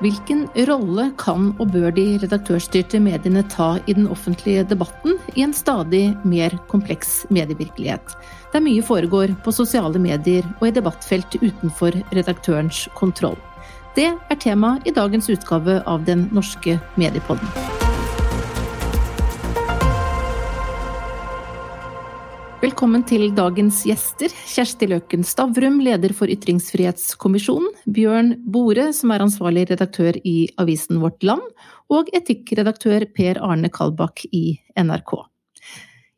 Hvilken 0.00 0.46
rolle 0.64 1.10
kan 1.20 1.50
og 1.60 1.74
bør 1.74 1.90
de 1.92 2.04
redaktørstyrte 2.22 2.96
mediene 3.04 3.42
ta 3.52 3.74
i 3.84 3.92
den 3.92 4.06
offentlige 4.08 4.62
debatten 4.70 5.18
i 5.34 5.44
en 5.44 5.52
stadig 5.52 6.14
mer 6.24 6.56
kompleks 6.70 7.26
medievirkelighet, 7.28 8.14
der 8.54 8.64
mye 8.64 8.80
foregår 8.80 9.34
på 9.44 9.52
sosiale 9.52 10.00
medier 10.00 10.48
og 10.56 10.70
i 10.70 10.72
debattfelt 10.78 11.36
utenfor 11.42 12.00
redaktørens 12.16 12.86
kontroll? 12.96 13.36
Det 13.92 14.08
er 14.08 14.40
tema 14.40 14.78
i 14.88 14.96
dagens 14.96 15.28
utgave 15.28 15.82
av 15.84 16.08
Den 16.08 16.30
norske 16.32 16.78
mediepodden. 16.96 17.89
Velkommen 22.60 23.00
til 23.08 23.30
dagens 23.32 23.78
gjester. 23.88 24.28
Kjersti 24.28 24.84
Løken 24.90 25.22
Stavrum, 25.24 25.78
leder 25.80 26.12
for 26.12 26.28
Ytringsfrihetskommisjonen. 26.28 27.70
Bjørn 27.88 28.34
Bore, 28.52 28.90
som 28.92 29.14
er 29.14 29.24
ansvarlig 29.24 29.62
redaktør 29.70 30.18
i 30.28 30.34
avisen 30.60 30.98
Vårt 31.00 31.24
Land. 31.24 31.40
Og 31.88 32.10
etikkredaktør 32.12 33.06
Per 33.16 33.40
Arne 33.40 33.70
Kalbakk 33.72 34.26
i 34.36 34.58
NRK. 34.76 35.14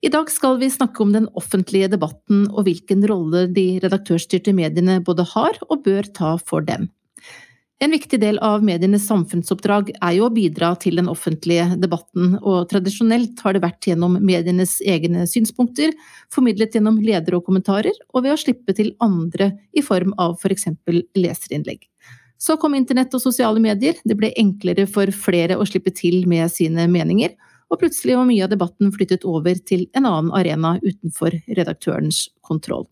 I 0.03 0.11
dag 0.11 0.35
skal 0.35 0.59
vi 0.59 0.73
snakke 0.75 1.07
om 1.07 1.15
den 1.15 1.31
offentlige 1.39 1.93
debatten 1.95 2.49
og 2.51 2.67
hvilken 2.67 3.07
rolle 3.07 3.45
de 3.55 3.69
redaktørstyrte 3.87 4.51
mediene 4.51 4.99
både 4.99 5.29
har 5.37 5.63
og 5.69 5.87
bør 5.87 6.11
ta 6.11 6.35
for 6.43 6.67
dem. 6.67 6.91
En 7.83 7.91
viktig 7.91 8.21
del 8.23 8.37
av 8.39 8.63
medienes 8.63 9.09
samfunnsoppdrag 9.09 9.89
er 9.97 10.13
jo 10.15 10.29
å 10.29 10.31
bidra 10.31 10.69
til 10.79 11.01
den 11.01 11.09
offentlige 11.11 11.65
debatten, 11.83 12.37
og 12.39 12.69
tradisjonelt 12.71 13.41
har 13.43 13.57
det 13.57 13.63
vært 13.65 13.89
gjennom 13.89 14.21
medienes 14.23 14.77
egne 14.87 15.25
synspunkter, 15.27 15.91
formidlet 16.31 16.77
gjennom 16.79 17.01
ledere 17.03 17.41
og 17.41 17.49
kommentarer, 17.49 17.99
og 18.15 18.23
ved 18.23 18.37
å 18.37 18.39
slippe 18.39 18.77
til 18.79 18.93
andre 19.03 19.51
i 19.75 19.83
form 19.83 20.15
av 20.23 20.37
for 20.39 20.55
eksempel 20.55 21.03
leserinnlegg. 21.19 21.83
Så 22.39 22.55
kom 22.63 22.79
internett 22.79 23.19
og 23.19 23.25
sosiale 23.25 23.59
medier, 23.59 23.99
det 24.07 24.15
ble 24.21 24.31
enklere 24.39 24.87
for 24.87 25.11
flere 25.11 25.59
å 25.59 25.67
slippe 25.67 25.91
til 25.91 26.23
med 26.31 26.55
sine 26.55 26.87
meninger, 26.87 27.35
og 27.67 27.83
plutselig 27.83 28.15
var 28.15 28.31
mye 28.31 28.47
av 28.47 28.55
debatten 28.55 28.95
flyttet 28.95 29.27
over 29.27 29.59
til 29.59 29.89
en 29.99 30.07
annen 30.07 30.31
arena 30.39 30.77
utenfor 30.87 31.35
redaktørens 31.59 32.29
kontroll. 32.47 32.87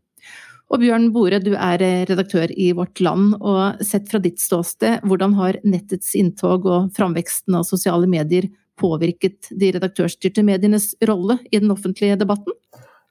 Og 0.71 0.79
Bjørn 0.79 1.09
Bore, 1.11 1.41
du 1.43 1.51
er 1.57 1.83
eh, 1.83 2.05
redaktør 2.07 2.51
i 2.55 2.71
Vårt 2.79 3.01
Land, 3.03 3.35
og 3.41 3.83
sett 3.83 4.07
fra 4.11 4.21
ditt 4.23 4.39
ståsted, 4.39 5.03
hvordan 5.03 5.35
har 5.41 5.59
nettets 5.67 6.15
inntog 6.19 6.69
og 6.71 6.93
framveksten 6.95 7.57
av 7.59 7.67
sosiale 7.67 8.07
medier 8.11 8.47
påvirket 8.81 9.51
de 9.51 9.73
redaktørstyrte 9.75 10.45
medienes 10.47 10.93
rolle 11.11 11.41
i 11.51 11.59
den 11.59 11.75
offentlige 11.75 12.21
debatten? 12.21 12.55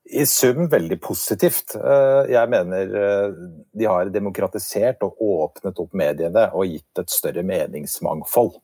I 0.09 0.23
sum 0.25 0.69
veldig 0.71 0.97
positivt. 1.03 1.75
Eh, 1.75 2.31
jeg 2.31 2.49
mener 2.49 2.95
eh, 3.03 3.35
de 3.75 3.91
har 3.91 4.09
demokratisert 4.15 5.03
og 5.05 5.19
åpnet 5.21 5.83
opp 5.83 5.93
mediene 5.93 6.47
og 6.55 6.71
gitt 6.71 7.03
et 7.03 7.11
større 7.13 7.43
meningsmangfold. 7.45 8.55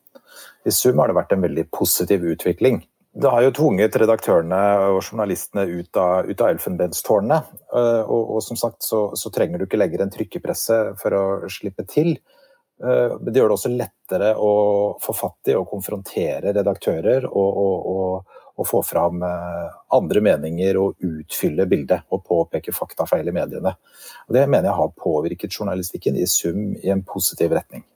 I 0.65 0.73
sum 0.73 1.03
har 1.03 1.11
det 1.11 1.19
vært 1.19 1.35
en 1.35 1.43
veldig 1.43 1.67
positiv 1.75 2.23
utvikling. 2.31 2.79
Det 3.15 3.29
har 3.31 3.45
jo 3.45 3.51
tvunget 3.55 3.95
redaktørene 3.95 4.57
og 4.91 4.97
journalistene 4.99 5.63
ut 5.69 5.97
av, 5.99 6.27
ut 6.27 6.41
av 6.43 6.49
elfenbenstårnet. 6.51 7.51
Eh, 7.71 8.01
og, 8.03 8.33
og, 8.35 8.39
som 8.43 8.59
sagt 8.59 8.83
så, 8.83 9.05
så, 9.15 9.31
trenger 9.31 9.61
du 9.61 9.69
ikke 9.69 9.79
lenger 9.79 10.03
en 10.03 10.11
trykkepresse 10.11 10.79
for 10.99 11.15
å 11.15 11.23
slippe 11.51 11.85
til. 11.87 12.17
Eh, 12.83 13.15
det 13.23 13.39
gjør 13.39 13.53
det 13.53 13.55
også 13.55 13.71
lettere 13.71 14.33
å 14.35 14.51
få 14.99 15.15
fatt 15.15 15.53
i 15.53 15.55
og 15.55 15.69
konfrontere 15.71 16.51
redaktører 16.57 17.29
og, 17.31 17.63
og, 17.63 18.35
og 18.59 18.67
få 18.67 18.83
fram 18.83 19.23
eh, 19.23 19.79
andre 19.95 20.27
meninger 20.27 20.83
og 20.83 21.07
utfylle 21.07 21.69
bildet 21.71 22.11
og 22.11 22.27
påpeke 22.27 22.75
faktafeil 22.75 23.31
i 23.31 23.37
mediene. 23.39 23.77
Det 24.27 24.43
mener 24.43 24.73
jeg 24.73 24.79
har 24.81 24.95
påvirket 25.07 25.55
journalistikken 25.55 26.19
i 26.19 26.27
sum 26.27 26.73
i 26.83 26.91
en 26.91 27.07
positiv 27.07 27.55
retning. 27.55 27.87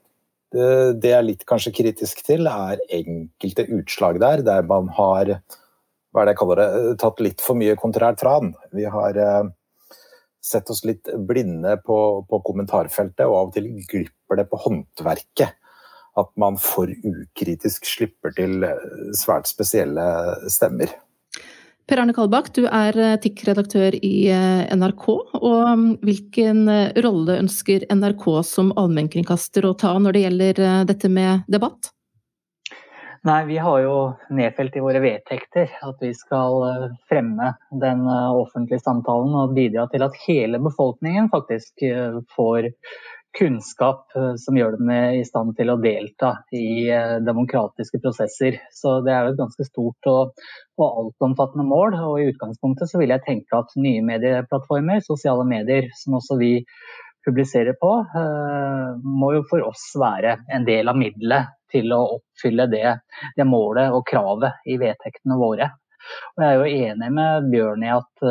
Det 0.49 1.05
jeg 1.05 1.13
er 1.13 1.25
litt 1.27 1.43
kanskje 1.45 1.75
kritisk 1.77 2.23
til, 2.25 2.47
er 2.49 2.79
enkelte 2.89 3.67
utslag 3.75 4.17
der, 4.23 4.41
der 4.41 4.63
man 4.65 4.87
har 4.97 5.35
hva 6.09 6.23
er 6.23 6.29
det 6.29 6.33
jeg 6.33 6.39
kaller 6.41 6.59
det, 6.59 6.97
tatt 7.01 7.21
litt 7.21 7.43
for 7.45 7.57
mye 7.59 7.77
kontrært 7.77 8.19
tran. 8.21 8.53
Vi 8.73 8.85
har 8.89 9.17
eh, 9.21 9.49
sett 10.41 10.69
oss 10.73 10.81
litt 10.87 11.09
blinde 11.29 11.75
på, 11.85 11.99
på, 12.29 12.41
kommentarfeltet, 12.47 13.25
og 13.27 13.35
av 13.35 13.51
og 13.51 13.57
til 13.57 13.69
glipper 13.89 14.39
det 14.39 14.47
på 14.49 14.61
håndverket. 14.65 15.57
At 16.17 16.31
man 16.41 16.57
for 16.59 16.89
ukritisk 16.89 17.85
slipper 17.87 18.33
til 18.35 18.65
eh, 18.65 18.89
svært 19.17 19.49
spesielle 19.51 20.07
stemmer. 20.49 20.95
Per 21.89 21.97
Arne 21.97 22.13
Kalbakk, 22.13 22.51
du 22.53 22.67
er 22.69 22.93
TIK-redaktør 23.17 23.95
i 24.05 24.27
eh, 24.29 24.67
NRK. 24.77 25.05
og 25.39 25.69
um, 25.73 25.85
Hvilken 26.05 26.67
eh, 26.69 26.91
rolle 27.01 27.39
ønsker 27.41 27.87
NRK 27.89 28.25
som 28.45 28.69
allmennkringkaster 28.77 29.65
å 29.65 29.71
ta 29.73 29.95
når 29.97 30.13
det 30.13 30.21
gjelder 30.27 30.61
eh, 30.67 30.83
dette 30.91 31.09
med 31.09 31.47
debatt? 31.49 31.89
Nei, 33.25 33.39
Vi 33.49 33.57
har 33.57 33.79
jo 33.81 33.95
nedfelt 34.29 34.77
i 34.77 34.83
våre 34.85 35.01
vedtekter 35.01 35.73
at 35.89 36.05
vi 36.05 36.13
skal 36.13 36.93
fremme 37.09 37.49
den 37.81 38.05
offentlige 38.07 38.85
samtalen 38.85 39.33
og 39.41 39.57
bidra 39.57 39.89
til 39.91 40.05
at 40.05 40.21
hele 40.27 40.61
befolkningen 40.61 41.27
faktisk 41.33 41.83
får 42.37 42.69
kunnskap 43.37 44.15
eh, 44.15 44.33
som 44.35 44.57
gjør 44.57 44.77
dem 44.77 44.89
i 44.91 45.25
stand 45.27 45.55
til 45.57 45.71
å 45.71 45.77
delta 45.81 46.31
i 46.55 46.89
eh, 46.91 47.17
demokratiske 47.25 48.01
prosesser. 48.01 48.59
Så 48.73 48.99
det 49.05 49.13
er 49.13 49.27
jo 49.27 49.33
et 49.33 49.41
ganske 49.41 49.67
stort 49.67 50.09
og, 50.09 50.41
og 50.79 50.87
altomfattende 51.03 51.67
mål. 51.67 51.97
Og 52.09 52.15
i 52.21 52.29
utgangspunktet 52.31 52.91
så 52.91 53.01
vil 53.01 53.13
jeg 53.13 53.25
tenke 53.27 53.59
at 53.59 53.75
nye 53.79 54.01
medieplattformer, 54.05 55.03
sosiale 55.05 55.45
medier, 55.47 55.91
som 55.99 56.17
også 56.19 56.39
vi 56.41 56.55
publiserer 57.27 57.77
på, 57.77 57.91
eh, 58.17 58.89
må 59.03 59.33
jo 59.37 59.45
for 59.49 59.67
oss 59.67 59.91
være 59.99 60.39
en 60.55 60.65
del 60.67 60.89
av 60.89 60.97
middelet 60.97 61.53
til 61.69 61.93
å 61.93 62.01
oppfylle 62.17 62.65
det, 62.71 62.97
det 63.37 63.45
målet 63.45 63.93
og 63.93 64.07
kravet 64.09 64.65
i 64.65 64.79
vedtektene 64.81 65.37
våre. 65.37 65.69
Og 66.33 66.41
jeg 66.41 66.49
er 66.49 66.57
jo 66.57 66.85
enig 66.89 67.09
med 67.13 67.49
Bjørn 67.51 67.83
i 67.85 67.91
at, 67.93 68.23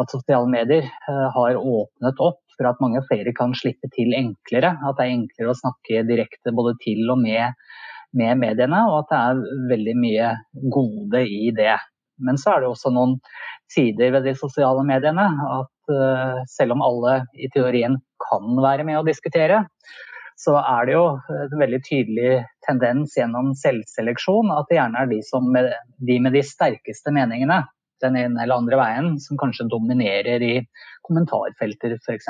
at 0.00 0.12
sosiale 0.14 0.48
medier 0.48 0.86
har 1.34 1.58
åpnet 1.58 2.22
opp 2.24 2.47
for 2.58 2.68
at 2.70 2.80
mange 2.82 3.02
flere 3.08 3.32
kan 3.36 3.54
slippe 3.56 3.90
til 3.94 4.14
enklere. 4.18 4.74
At 4.82 4.98
det 4.98 5.06
er 5.06 5.14
enklere 5.14 5.54
å 5.54 5.60
snakke 5.60 6.06
direkte 6.08 6.54
både 6.54 6.74
til 6.82 7.06
og 7.12 7.22
med, 7.22 7.54
med 8.18 8.42
mediene, 8.42 8.82
og 8.90 9.04
at 9.04 9.12
det 9.12 9.20
er 9.20 9.70
veldig 9.74 9.96
mye 10.02 10.32
gode 10.74 11.22
i 11.24 11.52
det. 11.56 11.76
Men 12.18 12.40
så 12.40 12.56
er 12.56 12.64
det 12.64 12.72
også 12.72 12.90
noen 12.90 13.16
sider 13.70 14.10
ved 14.16 14.26
de 14.26 14.34
sosiale 14.34 14.82
mediene 14.86 15.28
at 15.28 15.92
uh, 15.92 16.40
selv 16.50 16.74
om 16.74 16.82
alle 16.82 17.20
i 17.38 17.50
teorien 17.54 17.98
kan 18.28 18.58
være 18.58 18.86
med 18.88 18.98
å 18.98 19.06
diskutere, 19.06 19.62
så 20.38 20.54
er 20.58 20.86
det 20.86 20.94
jo 20.94 21.04
en 21.34 21.60
veldig 21.60 21.78
tydelig 21.86 22.32
tendens 22.66 23.16
gjennom 23.18 23.52
selvseleksjon 23.58 24.52
at 24.54 24.68
det 24.70 24.78
gjerne 24.78 25.02
er 25.02 25.10
de, 25.10 25.18
med, 25.50 25.70
de 26.10 26.18
med 26.22 26.36
de 26.36 26.42
sterkeste 26.46 27.14
meningene 27.14 27.64
den 28.04 28.18
ene 28.20 28.42
eller 28.42 28.60
andre 28.60 28.80
veien, 28.80 29.14
som 29.22 29.40
kanskje 29.40 29.68
dominerer 29.70 30.44
i 30.44 30.54
kommentarfelter 31.06 31.96
f.eks. 31.98 32.28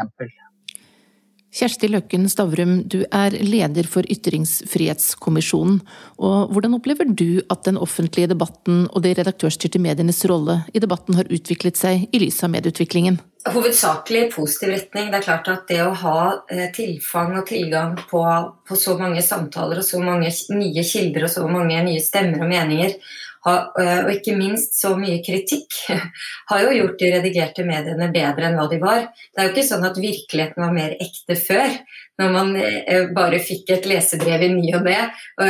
Kjersti 1.49 1.89
Løkken 1.89 2.27
Stavrum, 2.29 2.83
du 2.93 3.01
er 3.09 3.33
leder 3.33 3.87
for 3.89 4.05
Ytringsfrihetskommisjonen. 4.05 5.79
og 6.21 6.53
Hvordan 6.53 6.77
opplever 6.77 7.09
du 7.09 7.41
at 7.49 7.65
den 7.65 7.81
offentlige 7.81 8.29
debatten 8.29 8.85
og 8.93 9.03
de 9.03 9.15
redaktørstyrte 9.17 9.81
medienes 9.81 10.21
rolle 10.29 10.61
i 10.77 10.83
debatten 10.85 11.17
har 11.17 11.31
utviklet 11.33 11.81
seg 11.81 12.05
i 12.13 12.21
lys 12.21 12.43
av 12.45 12.53
medieutviklingen? 12.53 13.17
Hovedsakelig 13.49 14.27
i 14.27 14.29
positiv 14.35 14.75
retning. 14.75 15.09
Det 15.09 15.23
er 15.23 15.25
klart 15.25 15.49
at 15.49 15.65
det 15.73 15.81
å 15.87 15.95
ha 15.97 16.19
eh, 16.53 16.69
tilfang 16.75 17.39
og 17.41 17.47
tilgang 17.49 17.97
på, 18.11 18.21
på 18.69 18.77
så 18.77 18.99
mange 19.01 19.25
samtaler 19.25 19.81
og 19.81 19.89
så 19.89 20.03
mange 20.05 20.29
nye 20.53 20.85
kilder 20.85 21.25
og 21.25 21.33
så 21.33 21.47
mange 21.49 21.81
nye 21.87 22.05
stemmer 22.05 22.45
og 22.45 22.53
meninger 22.53 22.99
og 23.47 24.11
ikke 24.13 24.35
minst 24.39 24.79
så 24.81 24.95
mye 24.99 25.21
kritikk, 25.25 25.77
har 26.51 26.65
jo 26.65 26.75
gjort 26.75 26.99
de 27.01 27.11
redigerte 27.15 27.65
mediene 27.67 28.11
bedre 28.15 28.49
enn 28.49 28.59
hva 28.59 28.67
de 28.71 28.81
var. 28.83 29.07
Det 29.15 29.41
er 29.41 29.49
jo 29.49 29.55
ikke 29.55 29.67
sånn 29.71 29.87
at 29.89 30.01
virkeligheten 30.01 30.65
var 30.65 30.75
mer 30.75 30.97
ekte 30.99 31.39
før, 31.39 31.77
når 32.19 32.33
man 32.35 32.55
eh, 32.59 33.11
bare 33.15 33.41
fikk 33.43 33.71
et 33.77 33.89
lesebrev 33.89 34.47
i 34.49 34.53
ny 34.57 34.73
og 34.75 34.87
ne, 34.89 34.99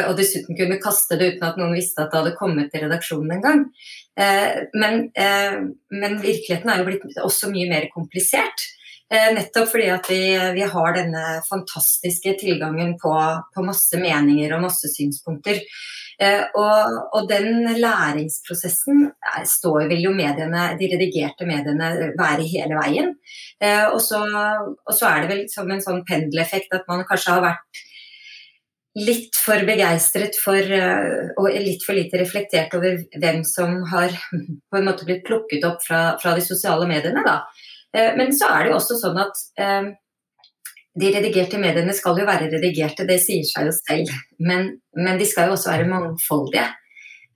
og 0.05 0.17
dessuten 0.19 0.59
kunne 0.59 0.81
kaste 0.83 1.17
det 1.19 1.35
uten 1.35 1.47
at 1.49 1.61
noen 1.61 1.77
visste 1.77 2.05
at 2.05 2.12
det 2.12 2.21
hadde 2.21 2.39
kommet 2.39 2.73
til 2.73 2.85
redaksjonen 2.85 3.39
en 3.39 3.45
gang. 3.47 3.62
Eh, 4.19 4.65
men, 4.77 5.07
men 5.95 6.19
virkeligheten 6.21 6.73
er 6.73 6.83
jo 6.83 6.91
blitt 6.91 7.23
også 7.25 7.53
mye 7.55 7.71
mer 7.71 7.89
komplisert. 7.95 8.69
Nettopp 9.09 9.71
fordi 9.71 9.87
at 9.89 10.05
vi, 10.12 10.21
vi 10.53 10.67
har 10.69 10.91
denne 10.93 11.39
fantastiske 11.47 12.35
tilgangen 12.43 12.91
på, 13.01 13.15
på 13.55 13.65
masse 13.65 13.97
meninger 13.97 14.53
og 14.53 14.67
masse 14.67 14.91
synspunkter. 14.93 15.62
Eh, 16.19 16.44
og, 16.59 16.94
og, 17.15 17.29
den 17.31 17.62
læringsprosessen 17.79 19.05
står, 19.47 19.85
vil 19.93 20.00
jo 20.09 20.15
mediene, 20.15 20.73
de 20.81 20.88
redigerte 20.91 21.47
mediene 21.47 21.91
være 22.19 22.47
hele 22.49 22.79
veien. 22.79 23.12
Eh, 23.62 23.85
og 23.87 24.00
så, 24.03 24.25
og 24.26 24.97
så 24.97 25.12
er 25.12 25.23
det 25.23 25.31
vel 25.31 25.44
som 25.53 25.70
en 25.70 25.85
sånn 25.85 26.03
pendeleffekt 26.09 26.75
at 26.75 26.88
man 26.91 27.05
kanskje 27.06 27.37
har 27.37 27.47
vært 27.47 27.85
litt 28.99 29.38
for 29.38 29.62
begeistret 29.62 30.35
for 30.43 30.59
eh, 30.59 31.31
og 31.38 31.55
litt 31.55 31.87
for 31.87 31.94
lite 31.94 32.19
reflektert 32.19 32.75
over 32.75 32.99
hvem 33.14 33.44
som 33.47 33.79
har 33.93 34.11
på 34.35 34.81
en 34.81 34.91
måte 34.91 35.06
blitt 35.06 35.23
plukket 35.29 35.67
opp 35.71 35.87
fra, 35.87 36.03
fra 36.19 36.35
de 36.35 36.43
sosiale 36.43 36.91
mediene. 36.91 37.23
Da. 37.23 37.44
Men 38.19 38.35
så 38.37 38.50
er 38.50 38.67
det 38.67 38.73
jo 38.73 38.81
også 38.82 38.99
sånn 39.00 39.23
at 39.23 39.38
de 41.00 41.12
redigerte 41.15 41.61
mediene 41.61 41.95
skal 41.97 42.19
jo 42.21 42.27
være 42.29 42.50
redigerte, 42.53 43.06
det 43.09 43.21
sier 43.23 43.47
seg 43.47 43.69
jo 43.69 43.75
selv. 43.77 44.12
Men, 44.43 44.71
men 44.99 45.21
de 45.21 45.27
skal 45.29 45.49
jo 45.49 45.56
også 45.56 45.73
være 45.73 45.89
mangfoldige. 45.91 46.67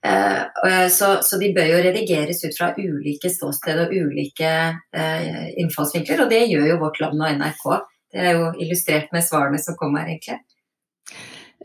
Uh, 0.03 0.89
så, 0.91 1.13
så, 1.23 1.37
de 1.39 1.53
bør 1.55 1.69
jo 1.69 1.83
redigeres 1.85 2.41
ut 2.43 2.57
fra 2.57 2.73
ulike 2.75 3.29
ståsted 3.31 3.85
og 3.85 3.93
ulike 3.95 4.49
uh, 4.75 5.45
innfallsvinkler, 5.61 6.25
og 6.25 6.33
det 6.33 6.41
gjør 6.49 6.73
jo 6.73 6.79
Vårt 6.81 6.99
Land 6.99 7.23
og 7.23 7.37
NRK. 7.39 7.63
Det 8.13 8.25
er 8.27 8.35
jo 8.35 8.49
illustrert 8.61 9.13
med 9.15 9.23
svarene 9.25 9.61
som 9.63 9.77
kom 9.79 9.95
her, 9.95 10.11
egentlig. 10.11 10.41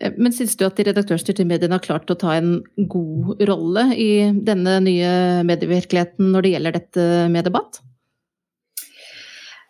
Eh, 0.00 0.14
men 0.16 0.34
syns 0.34 0.56
du 0.56 0.64
at 0.66 0.78
de 0.78 0.86
redaktørstyrte 0.88 1.46
mediene 1.48 1.76
har 1.76 1.84
klart 1.84 2.10
å 2.12 2.18
ta 2.18 2.36
en 2.38 2.58
god 2.90 3.42
rolle 3.50 3.88
i 3.98 4.10
denne 4.46 4.78
nye 4.86 5.12
medievirkeligheten 5.48 6.32
når 6.32 6.46
det 6.46 6.54
gjelder 6.54 6.78
dette 6.78 7.06
med 7.34 7.48
debatt? 7.48 7.80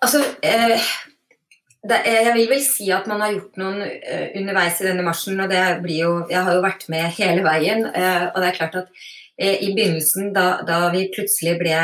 Altså, 0.04 0.22
eh, 0.46 0.78
det, 1.86 1.98
jeg 2.10 2.34
vil 2.34 2.48
vel 2.50 2.62
si 2.64 2.88
at 2.90 3.06
man 3.10 3.22
har 3.22 3.36
gjort 3.36 3.60
noen 3.60 3.82
uh, 3.84 4.26
underveis 4.40 4.80
i 4.82 4.88
denne 4.88 5.04
marsjen. 5.06 5.38
og 5.38 5.50
det 5.52 5.62
blir 5.84 6.02
jo, 6.02 6.12
Jeg 6.30 6.42
har 6.44 6.56
jo 6.56 6.64
vært 6.64 6.88
med 6.90 7.14
hele 7.19 7.44
veien. 7.46 7.86
Uh, 7.86 8.26
og 8.32 8.40
det 8.42 8.48
er 8.48 8.58
klart 8.58 8.78
at 8.82 8.88
uh, 8.90 9.56
i 9.62 9.70
begynnelsen, 9.76 10.32
da, 10.34 10.48
da, 10.66 10.80
vi 10.94 11.06
plutselig 11.14 11.58
ble 11.60 11.78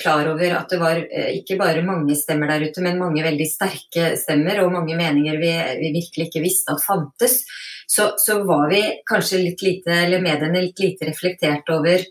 klar 0.00 0.24
over 0.30 0.54
at 0.56 0.70
det 0.72 0.78
var 0.80 0.96
ikke 1.34 1.58
bare 1.60 1.82
mange 1.84 2.14
stemmer 2.16 2.48
der 2.48 2.62
ute, 2.64 2.80
men 2.80 3.00
mange 3.02 3.20
veldig 3.20 3.44
sterke 3.44 4.14
stemmer 4.16 4.62
og 4.62 4.72
mange 4.72 4.94
meninger 4.96 5.36
vi, 5.36 5.50
vi 5.82 5.90
virkelig 5.98 6.30
ikke 6.30 6.40
visste 6.46 6.72
at 6.72 6.80
fantes, 6.80 7.42
så, 7.84 8.14
så, 8.16 8.38
var 8.48 8.70
vi 8.70 8.80
kanskje 9.04 9.42
litt 9.42 9.60
lite, 9.60 9.92
eller 10.06 10.24
mediene 10.24 10.62
litt 10.62 10.80
lite 10.80 11.10
reflektert 11.10 11.68
over 11.74 12.06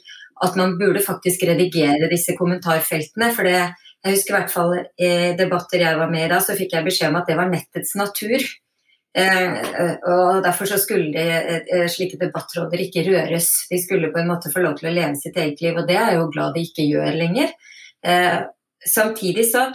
at 0.45 0.60
man 0.60 0.75
burde 0.78 1.01
faktisk 1.01 1.48
redigere 1.50 2.12
disse 2.12 2.36
kommentarfeltene. 2.38 3.31
for 3.33 3.50
det 3.50 3.63
jeg 4.01 4.15
husker 4.15 4.33
i 4.33 4.38
hvert 4.39 4.53
fall 4.53 4.74
i 4.77 5.12
debatter 5.38 5.83
jeg 5.83 5.98
var 6.00 6.09
med 6.09 6.25
i 6.25 6.31
da, 6.31 6.39
så 6.42 6.57
fikk 6.57 6.74
jeg 6.74 6.88
beskjed 6.88 7.12
om 7.12 7.19
at 7.19 7.30
det 7.30 7.38
var 7.38 7.51
nettets 7.51 7.94
natur. 8.00 8.45
Eh, 9.12 9.57
og 10.07 10.42
Derfor 10.45 10.69
så 10.69 10.80
skulle 10.80 11.12
de, 11.13 11.59
eh, 11.59 11.88
slike 11.92 12.18
debattråder 12.18 12.81
ikke 12.81 13.06
røres. 13.06 13.68
De 13.69 13.77
skulle 13.81 14.12
på 14.12 14.19
en 14.19 14.31
måte 14.31 14.51
få 14.53 14.63
lov 14.63 14.80
til 14.80 14.89
å 14.89 14.95
leve 14.95 15.15
sitt 15.15 15.38
eget 15.38 15.62
liv, 15.62 15.77
og 15.77 15.88
det 15.88 15.98
er 15.98 16.12
jeg 16.12 16.21
jo 16.21 16.31
glad 16.31 16.53
de 16.56 16.65
ikke 16.65 16.88
gjør 16.89 17.19
lenger. 17.19 17.53
Eh, 18.03 18.39
samtidig 18.88 19.45
så, 19.51 19.68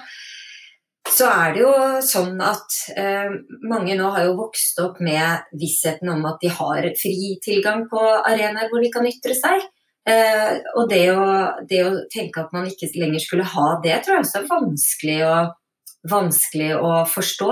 så 1.07 1.29
er 1.31 1.53
det 1.55 1.63
jo 1.63 1.75
sånn 2.03 2.41
at 2.43 2.81
eh, 2.97 3.31
mange 3.63 3.95
nå 3.95 4.11
har 4.11 4.25
jo 4.27 4.41
vokst 4.41 4.81
opp 4.83 4.99
med 4.99 5.47
vissheten 5.55 6.11
om 6.11 6.25
at 6.27 6.41
de 6.43 6.51
har 6.51 6.91
fri 6.99 7.37
tilgang 7.45 7.87
på 7.93 8.03
arenaer 8.03 8.73
hvor 8.73 8.83
de 8.83 8.91
kan 8.91 9.07
ytre 9.07 9.37
seg. 9.39 9.63
Eh, 10.07 10.59
og 10.79 10.87
det 10.91 11.07
å, 11.11 11.23
det 11.67 11.81
å, 11.83 11.95
tenke 12.13 12.45
at 12.45 12.53
man 12.55 12.69
ikke 12.71 12.93
lenger 12.95 13.23
skulle 13.25 13.47
ha 13.57 13.73
det, 13.83 13.97
tror 14.05 14.17
jeg 14.17 14.27
også 14.27 14.39
er 14.39 14.51
vanskelig 14.53 15.17
å, 15.27 15.35
vanskelig 16.13 16.71
å 16.79 16.93
forstå. 17.11 17.51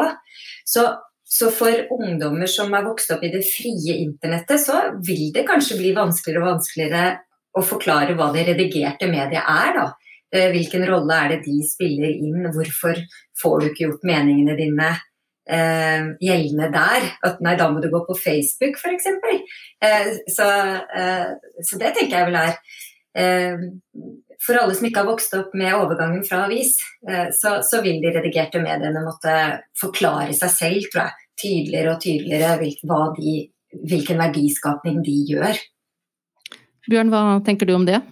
Så, 0.70 0.84
så, 1.26 1.50
for 1.54 1.98
ungdommer 1.98 2.50
som 2.50 2.70
er 2.76 2.86
vokst 2.86 3.10
opp 3.14 3.24
i 3.26 3.32
det 3.34 3.42
frie 3.48 3.98
internettet, 4.04 4.62
så 4.62 4.84
vil 5.04 5.32
det 5.34 5.46
kanskje 5.48 5.80
bli 5.80 5.90
vanskeligere 5.96 6.44
og 6.44 6.52
vanskeligere 6.52 7.04
å 7.54 7.62
forklare 7.62 8.14
hva 8.18 8.30
det 8.34 8.46
redigerte 8.52 9.10
mediet 9.10 9.42
er. 9.42 9.74
da. 9.80 9.88
Eh, 10.34 10.50
hvilken 10.54 10.86
rolle 10.88 11.18
er 11.24 11.34
det 11.34 11.42
de 11.48 11.58
spiller 11.66 12.14
inn? 12.14 12.46
Hvorfor 12.54 13.02
får 13.42 13.60
du 13.60 13.68
ikke 13.70 13.88
gjort 13.88 14.06
meningene 14.06 14.56
dine 14.58 14.94
eh, 15.50 16.10
gjeldende 16.22 16.70
der. 16.74 17.08
At 17.26 17.40
nei, 17.44 17.56
da 17.60 17.68
må 17.72 17.82
du 17.82 17.90
gå 17.92 18.02
på 18.06 18.16
Facebook 18.18 18.78
f.eks. 18.80 19.08
Eh, 19.84 20.10
så, 20.32 20.50
eh, 20.96 21.32
så 21.62 21.80
det 21.80 21.94
tenker 21.96 22.18
jeg 22.18 22.30
vel 22.30 22.38
er 22.40 22.54
eh, 23.18 23.66
For 24.44 24.60
alle 24.60 24.76
som 24.76 24.88
ikke 24.88 25.02
har 25.02 25.08
vokst 25.08 25.36
opp 25.38 25.54
med 25.56 25.76
overgangen 25.76 26.24
fra 26.26 26.44
avis, 26.48 26.76
eh, 27.08 27.28
så, 27.32 27.58
så, 27.64 27.82
vil 27.84 28.00
de 28.02 28.12
redigerte 28.14 28.62
mediene 28.62 29.04
måtte 29.04 29.36
forklare 29.80 30.34
seg 30.36 30.52
selv, 30.52 30.88
tror 30.92 31.06
jeg, 31.06 31.28
tydeligere 31.40 31.94
og 31.94 32.02
tydeligere 32.02 32.58
hvil, 32.60 32.74
de, 33.18 33.36
hvilken 33.88 34.20
verdiskapning 34.20 35.00
de 35.06 35.20
gjør. 35.32 35.62
Bjørn, 36.84 37.08
hva 37.08 37.22
tenker 37.46 37.68
du 37.68 37.72
om 37.78 37.86
det? 37.88 38.02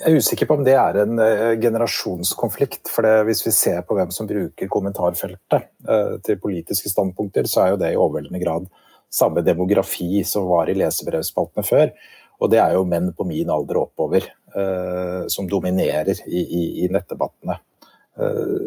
Jeg 0.00 0.14
er 0.14 0.22
usikker 0.22 0.48
på 0.48 0.56
om 0.56 0.62
det 0.64 0.72
er 0.80 0.96
en 1.02 1.18
uh, 1.20 1.54
generasjonskonflikt. 1.60 2.88
for 2.88 3.04
det, 3.04 3.24
Hvis 3.28 3.42
vi 3.44 3.52
ser 3.52 3.82
på 3.84 3.96
hvem 3.98 4.10
som 4.10 4.28
bruker 4.28 4.70
kommentarfeltet 4.72 5.66
uh, 5.88 6.16
til 6.24 6.38
politiske 6.40 6.88
standpunkter, 6.88 7.44
så 7.44 7.60
er 7.60 7.74
jo 7.74 7.80
det 7.82 7.90
i 7.92 7.98
overveldende 8.00 8.40
grad 8.40 8.70
samme 9.12 9.42
demografi 9.44 10.22
som 10.24 10.46
var 10.48 10.70
i 10.70 10.76
lesebrevspaltene 10.78 11.66
før. 11.66 11.92
Og 12.40 12.48
det 12.48 12.62
er 12.62 12.78
jo 12.78 12.86
menn 12.88 13.10
på 13.12 13.26
min 13.28 13.52
alder 13.52 13.76
og 13.76 13.90
oppover 13.90 14.24
uh, 14.56 15.28
som 15.28 15.50
dominerer 15.50 16.14
i, 16.24 16.46
i, 16.46 16.62
i 16.84 16.88
nettdebattene. 16.92 17.60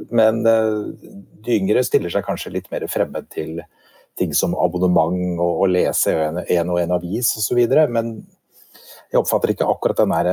men 0.09 0.39
de 0.43 1.55
yngre 1.59 1.83
stiller 1.85 2.09
seg 2.09 2.23
kanskje 2.25 2.53
litt 2.55 2.69
mer 2.71 2.87
fremmed 2.89 3.27
til 3.29 3.59
ting 4.17 4.31
som 4.33 4.55
abonnement 4.57 5.37
og 5.43 5.65
å 5.65 5.67
lese 5.69 6.13
en, 6.15 6.39
en 6.41 6.71
og 6.73 6.79
en 6.81 6.95
avis 6.95 7.29
osv. 7.37 7.59
Men 7.91 8.15
jeg 9.11 9.19
oppfatter 9.19 9.53
ikke 9.53 9.67
akkurat 9.69 9.99
den 9.99 10.15
der 10.15 10.31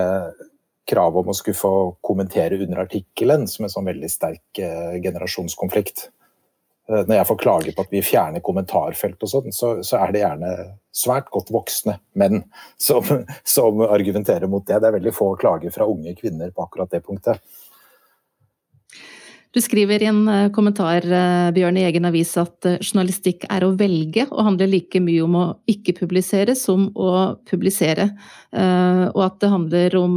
kravet 0.90 1.22
om 1.22 1.30
å 1.30 1.36
skulle 1.36 1.58
få 1.58 1.74
kommentere 2.04 2.58
under 2.58 2.82
artikkelen 2.84 3.46
som 3.50 3.66
en 3.66 3.72
sånn 3.72 3.88
veldig 3.90 4.10
sterk 4.10 4.62
eh, 4.62 4.96
generasjonskonflikt. 5.02 6.08
Eh, 6.90 7.04
når 7.06 7.20
jeg 7.20 7.28
får 7.28 7.40
klage 7.44 7.74
på 7.76 7.84
at 7.84 7.94
vi 7.94 8.02
fjerner 8.04 8.44
kommentarfelt 8.44 9.22
og 9.22 9.32
sånn, 9.32 9.54
så, 9.54 9.72
så, 9.86 10.00
er 10.00 10.14
det 10.14 10.24
gjerne 10.24 10.52
svært 10.94 11.30
godt 11.32 11.52
voksne 11.54 12.00
menn 12.18 12.44
som, 12.80 13.06
som, 13.56 13.82
argumenterer 13.86 14.50
mot 14.50 14.66
det. 14.66 14.80
Det 14.80 14.90
er 14.90 14.98
veldig 14.98 15.16
få 15.16 15.32
klager 15.40 15.74
fra 15.74 15.88
unge 15.88 16.16
kvinner 16.18 16.54
på 16.54 16.66
akkurat 16.66 16.90
det 16.92 17.04
punktet. 17.06 17.42
Du 19.50 19.58
skriver 19.58 20.02
i 20.02 20.06
en 20.06 20.22
eh, 20.30 20.48
kommentar 20.54 21.06
Bjørn, 21.54 21.78
i 21.78 21.86
egen 21.88 22.06
avis 22.06 22.36
at 22.38 22.66
journalistikk 22.78 23.46
er 23.50 23.66
å 23.66 23.72
velge, 23.78 24.28
og 24.30 24.46
handler 24.46 24.70
like 24.70 25.02
mye 25.02 25.22
om 25.26 25.38
å 25.38 25.46
ikke 25.70 25.96
publisere 26.02 26.54
som 26.58 26.88
å 26.94 27.36
publisere. 27.50 28.12
Og 28.50 29.20
at 29.22 29.36
det 29.42 29.50
handler 29.50 29.94
om 29.98 30.14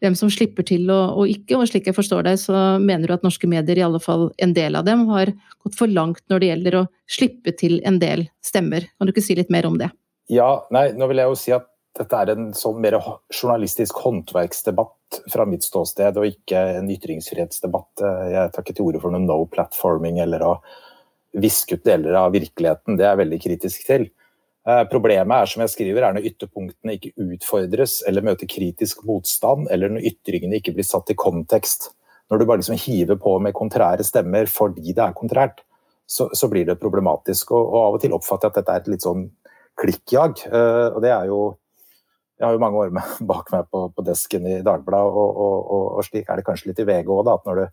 hvem 0.00 0.16
som 0.16 0.30
slipper 0.32 0.66
til 0.66 0.88
og, 0.90 1.16
og, 1.20 1.30
ikke. 1.30 1.58
Og 1.58 1.68
slik 1.70 1.88
jeg 1.90 1.96
forstår 1.96 2.26
deg, 2.26 2.40
så 2.40 2.78
mener 2.82 3.08
du 3.08 3.16
at 3.16 3.26
norske 3.26 3.48
medier, 3.50 3.78
i 3.78 3.86
alle 3.86 4.00
fall 4.02 4.28
en 4.42 4.54
del 4.56 4.78
av 4.78 4.86
dem, 4.88 5.06
har 5.12 5.32
gått 5.64 5.78
for 5.78 5.90
langt 5.90 6.22
når 6.32 6.42
det 6.42 6.52
gjelder 6.52 6.78
å 6.80 6.86
slippe 7.10 7.54
til 7.56 7.80
en 7.88 8.00
del 8.02 8.26
stemmer. 8.44 8.88
Kan 8.96 9.08
du 9.08 9.14
ikke 9.14 9.24
si 9.24 9.36
litt 9.38 9.52
mer 9.52 9.68
om 9.68 9.76
det? 9.80 9.90
Ja, 10.30 10.52
nei, 10.74 10.90
nå 10.96 11.10
vil 11.10 11.22
jeg 11.22 11.32
jo 11.32 11.38
si 11.38 11.54
at 11.56 11.66
dette 11.98 12.16
er 12.22 12.32
en 12.32 12.52
sånn 12.54 12.78
mer 12.80 12.96
journalistisk 13.34 13.98
håndverksdebatt 14.04 15.22
fra 15.32 15.46
mitt 15.48 15.66
ståsted, 15.66 16.20
og 16.20 16.28
ikke 16.28 16.60
en 16.78 16.90
ytringsfrihetsdebatt. 16.94 18.04
Jeg 18.30 18.52
tar 18.54 18.64
ikke 18.64 18.76
til 18.78 18.86
orde 18.86 19.02
for 19.02 19.12
noe 19.12 19.24
no 19.24 19.42
platforming 19.50 20.20
eller 20.22 20.44
å 20.46 20.52
viske 21.40 21.78
ut 21.78 21.84
deler 21.86 22.14
av 22.18 22.32
virkeligheten. 22.34 22.96
Det 22.98 23.04
er 23.04 23.12
jeg 23.12 23.22
veldig 23.24 23.40
kritisk 23.42 23.86
til. 23.88 24.06
Eh, 24.68 24.82
problemet 24.92 25.32
er 25.32 25.48
som 25.48 25.62
jeg 25.64 25.72
skriver, 25.72 26.04
er 26.04 26.16
når 26.16 26.26
ytterpunktene 26.28 26.98
ikke 26.98 27.14
utfordres 27.24 28.00
eller 28.08 28.26
møter 28.26 28.48
kritisk 28.50 29.00
motstand, 29.08 29.70
eller 29.72 29.92
når 29.92 30.10
ytringene 30.12 30.60
ikke 30.60 30.74
blir 30.76 30.86
satt 30.86 31.12
i 31.12 31.16
kontekst. 31.16 31.90
Når 32.30 32.38
du 32.38 32.46
bare 32.46 32.60
liksom 32.60 32.78
hiver 32.78 33.16
på 33.18 33.38
med 33.42 33.56
kontrære 33.56 34.04
stemmer 34.06 34.50
fordi 34.50 34.92
det 34.92 35.02
er 35.02 35.16
kontrært, 35.16 35.64
så, 36.10 36.28
så 36.34 36.50
blir 36.50 36.66
det 36.68 36.80
problematisk. 36.82 37.54
Og, 37.54 37.64
og, 37.64 37.80
av 37.86 37.96
og 37.96 38.02
til 38.02 38.14
oppfatter 38.14 38.48
jeg 38.48 38.52
at 38.52 38.60
dette 38.60 38.76
er 38.76 38.82
et 38.82 38.92
litt 38.92 39.06
sånn 39.06 39.24
klikkjag. 39.80 40.44
Uh, 40.52 40.88
og 40.92 41.00
det 41.04 41.12
er 41.14 41.30
jo 41.30 41.40
Jeg 42.40 42.48
har 42.48 42.54
jo 42.56 42.60
mange 42.62 42.80
år 42.80 42.92
med, 42.96 43.08
bak 43.32 43.50
meg 43.52 43.66
på, 43.68 43.82
på 43.92 44.04
desken 44.04 44.46
i 44.48 44.60
Dagbladet, 44.64 45.12
og, 45.12 45.40
og, 45.44 45.88
og, 45.98 46.04
slik 46.06 46.28
er 46.28 46.40
det 46.40 46.46
kanskje 46.46 46.70
litt 46.70 46.80
i 46.80 46.86
VG 46.88 47.10
òg, 47.12 47.28
at 47.28 47.48
når 47.48 47.58
det, 47.60 47.66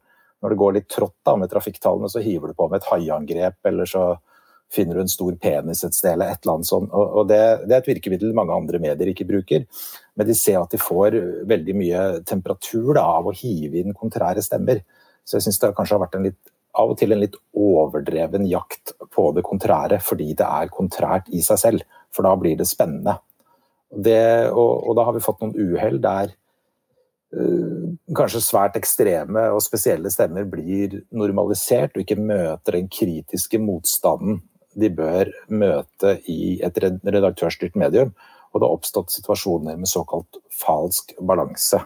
når 0.44 0.53
det, 0.53 0.58
går 0.60 0.74
litt 0.75 0.89
trått 0.91 1.15
da, 1.25 1.36
med 1.39 1.51
trafikktallene, 1.51 2.10
så 2.12 2.24
hiver 2.24 2.51
du 2.51 2.58
på 2.58 2.67
med 2.67 2.82
et 2.82 2.89
haiangrep, 2.91 3.58
eller 3.72 3.88
så 3.88 4.10
finner 4.74 4.95
du 4.97 5.01
en 5.01 5.12
stor 5.12 5.36
penis 5.39 5.83
et 5.86 5.95
sted, 5.95 6.13
eller 6.13 6.31
et 6.31 6.43
eller 6.43 6.57
annet 6.57 6.69
sånt. 6.69 6.91
Og 6.91 7.27
det, 7.29 7.39
det, 7.65 7.74
er 7.74 7.81
et 7.81 7.89
virkemiddel 7.93 8.36
mange 8.36 8.55
andre 8.55 8.81
medier 8.83 9.12
ikke 9.12 9.27
bruker. 9.29 9.65
Men 10.19 10.27
de 10.27 10.36
ser 10.38 10.59
at 10.59 10.74
de 10.74 10.81
får 10.81 11.17
veldig 11.47 11.75
mye 11.77 12.03
temperatur 12.27 12.93
da, 12.97 13.05
av 13.19 13.29
å 13.29 13.36
hive 13.36 13.81
inn 13.81 13.95
kontrære 13.97 14.43
stemmer. 14.43 14.83
Så 15.27 15.38
jeg 15.38 15.47
syns 15.47 15.62
det 15.62 15.74
kanskje 15.77 15.97
har 15.97 16.03
vært 16.03 16.17
en 16.19 16.27
litt, 16.27 16.39
av 16.77 16.91
og 16.93 17.00
til 17.00 17.13
en 17.13 17.24
litt 17.24 17.38
overdreven 17.57 18.47
jakt 18.50 18.93
på 19.13 19.29
det 19.36 19.45
kontrære, 19.47 20.01
fordi 20.03 20.33
det 20.38 20.47
er 20.47 20.74
kontrært 20.74 21.31
i 21.33 21.41
seg 21.45 21.63
selv. 21.63 21.88
For 22.13 22.27
da 22.27 22.36
blir 22.39 22.59
det 22.59 22.67
spennende. 22.69 23.17
Det, 23.88 24.51
og, 24.51 24.83
og, 24.83 24.91
da 24.97 25.07
har 25.07 25.15
vi 25.15 25.24
fått 25.24 25.39
noen 25.43 25.55
uhell 25.55 25.95
der 26.03 26.33
uh, 27.31 27.88
kanskje 28.17 28.43
svært 28.43 28.75
ekstreme 28.75 29.45
og 29.55 29.63
spesielle 29.63 30.12
stemmer 30.12 30.43
blir 30.50 30.97
normalisert 31.15 31.95
og 31.95 32.03
ikke 32.03 32.19
møter 32.19 32.75
den 32.75 32.89
kritiske 32.91 33.62
motstanden 33.63 34.41
de 34.77 34.89
bør 34.93 35.31
møte 35.50 36.17
i 36.29 36.57
et 36.65 36.77
redaktørstyrt 36.81 37.77
medium. 37.79 38.13
Og 38.53 38.62
det 38.62 38.67
har 38.67 38.75
oppstått 38.77 39.13
situasjoner 39.13 39.77
med 39.79 39.89
såkalt 39.89 40.39
falsk 40.53 41.15
balanse. 41.19 41.81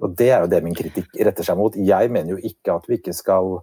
Og 0.00 0.12
Det 0.16 0.28
er 0.30 0.44
jo 0.44 0.50
det 0.52 0.62
min 0.64 0.76
kritikk 0.76 1.16
retter 1.24 1.46
seg 1.46 1.56
mot. 1.58 1.74
Jeg 1.76 2.12
mener 2.12 2.36
jo 2.36 2.50
ikke 2.50 2.76
at 2.76 2.86
vi 2.88 3.00
ikke 3.00 3.16
skal 3.16 3.58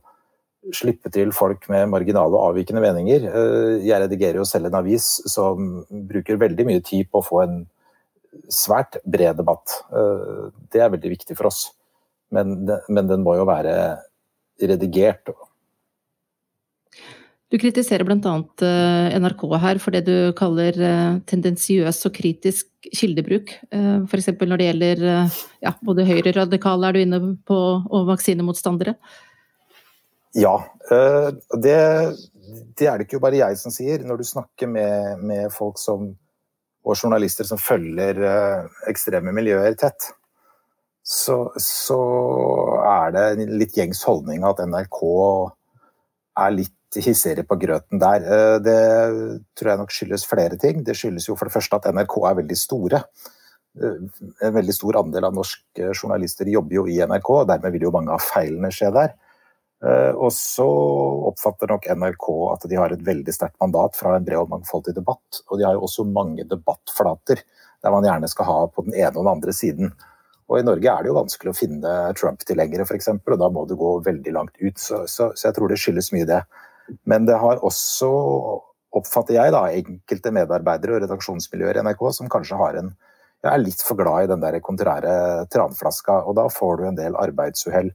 slippe 0.73 1.11
til 1.11 1.33
folk 1.35 1.67
med 1.69 1.91
marginale 1.91 2.33
og 2.33 2.53
avvikende 2.53 2.81
meninger. 2.83 3.27
Eh, 3.27 3.85
jeg 3.85 4.01
redigerer 4.01 4.39
jo 4.39 4.47
selv 4.47 4.69
en 4.69 4.79
avis 4.79 5.07
som 5.29 5.83
bruker 5.89 6.39
veldig 6.39 6.65
mye 6.69 6.83
tid 6.85 7.09
på 7.11 7.19
å 7.19 7.25
få 7.25 7.41
en 7.43 7.57
svært 8.49 8.97
bred 9.03 9.37
debatt. 9.37 9.75
Eh, 9.91 10.51
det 10.73 10.81
er 10.81 10.93
veldig 10.93 11.13
viktig 11.17 11.37
for 11.37 11.51
oss. 11.51 11.67
Men, 12.33 12.63
men 12.89 13.09
den 13.11 13.25
må 13.25 13.35
jo 13.37 13.45
være 13.45 13.75
redigert 14.63 15.29
Du 17.53 17.59
kritiserer 17.61 18.01
bl.a. 18.01 18.31
Eh, 18.65 19.15
NRK 19.21 19.43
her 19.61 19.79
for 19.81 19.93
det 19.93 20.07
du 20.07 20.31
kaller 20.33 20.73
eh, 20.73 21.19
tendensiøs 21.29 21.99
og 22.09 22.15
kritisk 22.15 22.89
kildebruk. 22.89 23.53
F.eks. 24.09 24.31
når 24.41 24.57
det 24.57 24.69
gjelder 24.71 25.03
ja, 25.61 25.75
både 25.85 26.07
høyreradikale 26.07 26.89
er 26.89 26.97
du 26.97 27.01
inne 27.03 27.19
på, 27.45 27.59
og 27.85 28.09
vaksinemotstandere. 28.09 28.95
Ja, 30.33 30.55
det, 30.89 31.77
det, 32.73 32.89
er 32.89 32.97
det 32.97 33.05
ikke 33.05 33.21
bare 33.21 33.37
jeg 33.37 33.61
som 33.61 33.71
sier. 33.71 34.01
Når 34.01 34.19
du 34.19 34.27
snakker 34.27 34.67
med, 34.73 35.21
med 35.21 35.53
folk 35.53 35.77
som, 35.79 36.09
og 36.83 36.97
journalister 36.97 37.47
som 37.47 37.61
følger 37.61 38.19
ekstreme 38.89 39.31
miljøer 39.31 39.77
tett, 39.79 40.09
så, 41.05 41.51
så, 41.61 42.01
er 42.89 43.13
det 43.13 43.25
en 43.31 43.57
litt 43.61 43.77
gjengs 43.77 44.01
holdning 44.07 44.43
at 44.47 44.61
NRK 44.65 45.03
er 46.43 46.55
litt 46.57 46.77
hissigere 47.01 47.45
på 47.47 47.57
grøten 47.61 48.01
der. 48.01 48.25
Eh, 48.25 48.57
det 48.63 48.79
tror 49.57 49.71
jeg 49.71 49.81
nok 49.81 49.93
skyldes 49.93 50.27
flere 50.29 50.59
ting. 50.61 50.83
Det 50.85 50.95
skyldes 50.97 51.29
jo 51.29 51.37
for 51.39 51.49
det 51.49 51.55
første 51.55 51.79
at 51.79 51.89
NRK 51.93 52.17
er 52.29 52.39
veldig 52.41 52.59
store. 52.59 53.03
Eh, 53.81 53.99
en 54.45 54.55
veldig 54.55 54.75
stor 54.75 55.01
andel 55.01 55.29
av 55.29 55.35
norske 55.35 55.91
journalister 55.95 56.49
jobber 56.51 56.81
jo 56.81 56.87
i 56.87 56.99
NRK, 57.01 57.29
og 57.41 57.49
dermed 57.49 57.73
vil 57.73 57.87
jo 57.87 57.95
mange 57.95 58.13
av 58.13 58.21
feilene 58.21 58.71
skje 58.73 58.93
der. 58.93 59.15
Eh, 59.83 60.13
og 60.13 60.31
så 60.35 60.67
oppfatter 61.31 61.73
nok 61.73 61.89
NRK 61.91 62.29
at 62.53 62.69
de 62.71 62.79
har 62.79 62.93
et 62.93 63.03
veldig 63.03 63.35
sterkt 63.35 63.59
mandat 63.63 63.97
fra 63.99 64.15
en 64.15 64.23
bred 64.23 64.45
og 64.45 64.53
mangfoldig 64.53 64.95
debatt. 64.95 65.43
Og 65.49 65.59
de 65.59 65.67
har 65.67 65.75
jo 65.75 65.83
også 65.89 66.07
mange 66.07 66.45
debattflater 66.47 67.43
der 67.83 67.91
man 67.91 68.05
gjerne 68.07 68.29
skal 68.31 68.47
ha 68.47 68.59
på 68.71 68.85
den 68.85 68.95
ene 68.95 69.17
og 69.17 69.25
den 69.25 69.33
andre 69.33 69.55
siden. 69.55 69.91
Og 70.51 70.59
I 70.59 70.65
Norge 70.67 70.91
er 70.91 71.03
det 71.03 71.09
jo 71.09 71.17
vanskelig 71.17 71.51
å 71.51 71.57
finne 71.57 71.91
Trump-tilhengere, 72.19 72.85
f.eks., 72.87 73.09
og 73.15 73.39
da 73.39 73.49
må 73.51 73.63
du 73.67 73.75
gå 73.79 73.95
veldig 74.05 74.33
langt 74.35 74.55
ut. 74.59 74.77
Så, 74.79 75.03
så, 75.07 75.31
så, 75.33 75.47
jeg 75.47 75.57
tror 75.57 75.71
det 75.71 75.79
skyldes 75.81 76.11
mye 76.15 76.27
det. 76.29 76.41
Men 77.09 77.27
det 77.29 77.39
har 77.39 77.63
også, 77.65 78.09
oppfatter 78.93 79.37
jeg, 79.37 79.53
da, 79.55 79.65
enkelte 79.71 80.33
medarbeidere 80.35 80.97
og 80.97 81.05
redaksjonsmiljøer 81.05 81.79
i 81.79 81.85
NRK 81.85 82.05
som 82.17 82.31
kanskje 82.31 82.59
har 82.59 82.79
en 82.81 82.93
jeg 83.43 83.51
er 83.51 83.59
litt 83.59 83.81
for 83.83 83.99
glad 83.99 84.23
i 84.23 84.27
den 84.31 84.39
der 84.39 84.55
kontrære 84.63 85.13
tranflaska, 85.51 86.21
og 86.23 86.37
da 86.37 86.45
får 86.47 86.77
du 86.79 86.83
en 86.87 86.95
del 86.95 87.17
arbeidsuhell. 87.19 87.89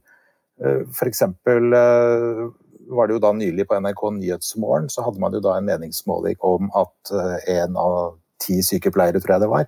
For 0.59 1.09
f.eks. 1.09 1.23
Eh, 1.25 2.41
var 2.89 3.07
det 3.07 3.15
jo 3.15 3.21
da 3.23 3.31
nylig 3.33 3.65
på 3.69 3.79
NRK 3.81 4.03
Nyhetsmorgen, 4.17 4.89
så 4.93 5.05
hadde 5.05 5.21
man 5.21 5.33
jo 5.33 5.41
da 5.41 5.55
en 5.57 5.65
meningsmåling 5.65 6.37
om 6.45 6.69
at 6.77 7.13
eh, 7.13 7.49
en 7.55 7.77
av 7.81 8.19
ti 8.41 8.59
sykepleiere, 8.65 9.21
tror 9.23 9.35
jeg 9.35 9.45
det 9.45 9.51
var, 9.51 9.65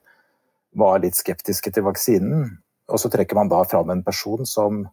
var 0.77 1.01
litt 1.03 1.17
skeptiske 1.17 1.73
til 1.73 1.85
vaksinen. 1.89 2.57
Og 2.91 3.01
så 3.01 3.09
trekker 3.09 3.39
man 3.39 3.49
da 3.49 3.63
fram 3.65 3.89
en 3.89 4.03
person 4.05 4.45
som 4.45 4.83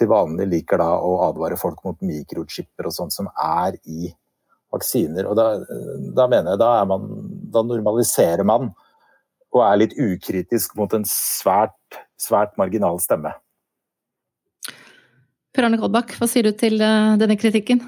til 0.00 0.10
vanlig 0.10 0.48
liker 0.48 0.80
da 0.80 0.88
å 1.04 1.12
advare 1.28 1.58
folk 1.60 1.82
mot 1.84 2.00
mikrochipper 2.04 2.88
og 2.88 2.96
sånt 2.96 3.14
som 3.14 3.28
er 3.34 3.76
i 3.84 4.08
vaksiner. 4.72 5.28
Og 5.28 5.36
da, 5.38 5.50
da 6.16 6.26
mener 6.30 6.54
jeg 6.54 6.62
da, 6.62 6.72
man, 6.88 7.06
da 7.52 7.64
normaliserer 7.66 8.46
man 8.46 8.70
og 9.50 9.62
er 9.66 9.80
litt 9.80 9.96
ukritisk 9.98 10.76
mot 10.78 10.92
en 10.94 11.06
svært, 11.08 12.00
svært 12.20 12.54
marginal 12.60 13.00
stemme. 13.02 13.32
Per 15.50 15.66
Arne 15.66 15.80
Kolbakk, 15.80 16.14
hva 16.20 16.28
sier 16.30 16.46
du 16.46 16.54
til 16.54 16.78
eh, 16.78 17.16
denne 17.18 17.34
kritikken? 17.38 17.82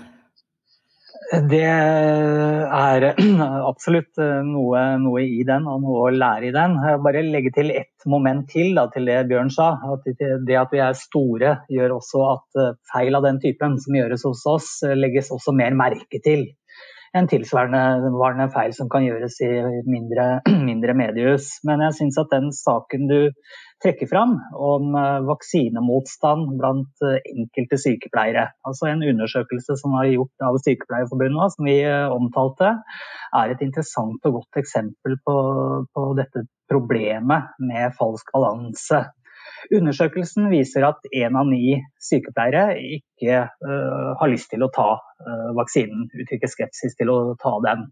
Det 1.33 1.65
er 1.65 3.05
absolutt 3.71 4.21
eh, 4.21 4.41
noe, 4.45 4.83
noe, 5.01 5.23
i 5.25 5.41
den 5.49 5.65
og 5.71 5.81
noe 5.81 6.03
å 6.05 6.11
lære 6.13 6.51
i 6.51 6.53
den. 6.53 6.75
Jeg 6.85 7.01
bare 7.07 7.23
legge 7.25 7.55
til 7.57 7.73
ett 7.73 8.05
moment 8.05 8.45
til 8.53 8.75
da, 8.77 8.85
til 8.93 9.09
det 9.09 9.23
Bjørn 9.31 9.49
sa. 9.55 9.71
At 9.95 10.05
det 10.13 10.59
at 10.61 10.75
vi 10.75 10.83
er 10.85 10.99
store 10.99 11.55
gjør 11.73 11.97
også 11.97 12.25
at 12.35 12.61
eh, 12.61 12.75
feil 12.93 13.17
av 13.17 13.25
den 13.25 13.41
typen 13.41 13.79
som 13.81 13.97
gjøres 13.97 14.27
hos 14.29 14.45
oss, 14.45 14.69
eh, 14.85 14.93
legges 14.99 15.33
også 15.33 15.57
mer 15.57 15.73
merke 15.79 16.21
til 16.21 16.51
enn 17.17 17.29
tilsvarende 17.29 18.47
feil 18.53 18.73
som 18.77 18.89
kan 18.93 19.05
gjøres 19.05 19.41
i 19.45 19.51
mindre, 19.89 20.43
mindre 20.69 20.97
mediehus. 20.97 21.49
Men 21.65 21.85
jeg 21.87 21.97
syns 22.03 22.21
at 22.21 22.33
den 22.33 22.53
saken 22.57 23.09
du 23.09 23.19
trekker 23.83 24.07
fram 24.07 24.37
om 24.55 24.95
eh, 24.95 25.21
vaksinemotstand 25.29 26.57
blant 26.59 27.05
eh, 27.07 27.19
enkelte 27.35 27.79
sykepleiere, 27.81 28.47
altså 28.69 28.89
en 28.91 29.05
undersøkelse 29.07 29.77
som 29.81 29.97
er 30.01 30.13
gjort 30.15 30.47
av 30.47 30.59
Sykepleierforbundet, 30.63 31.57
som 31.57 31.69
vi 31.69 31.79
eh, 31.87 32.15
omtalte, 32.15 32.75
er 33.39 33.55
et 33.55 33.65
interessant 33.65 34.29
og 34.29 34.41
godt 34.41 34.63
eksempel 34.63 35.19
på, 35.27 35.37
på 35.95 36.07
dette 36.19 36.47
problemet 36.73 37.53
med 37.63 37.97
falsk 37.99 38.31
balanse. 38.35 39.05
Undersøkelsen 39.71 40.49
viser 40.51 40.87
at 40.89 41.05
én 41.15 41.37
av 41.39 41.47
ni 41.47 41.77
sykepleiere 42.03 42.75
ikke 42.99 43.45
uh, 43.47 44.13
har 44.19 44.31
lyst 44.33 44.51
til 44.51 44.65
å 44.65 44.71
ta 44.75 44.89
uh, 44.99 45.51
vaksinen, 45.59 46.09
uttrykker 46.11 46.51
skepsis 46.51 46.97
til 46.99 47.13
å 47.13 47.19
ta 47.43 47.55
den. 47.67 47.85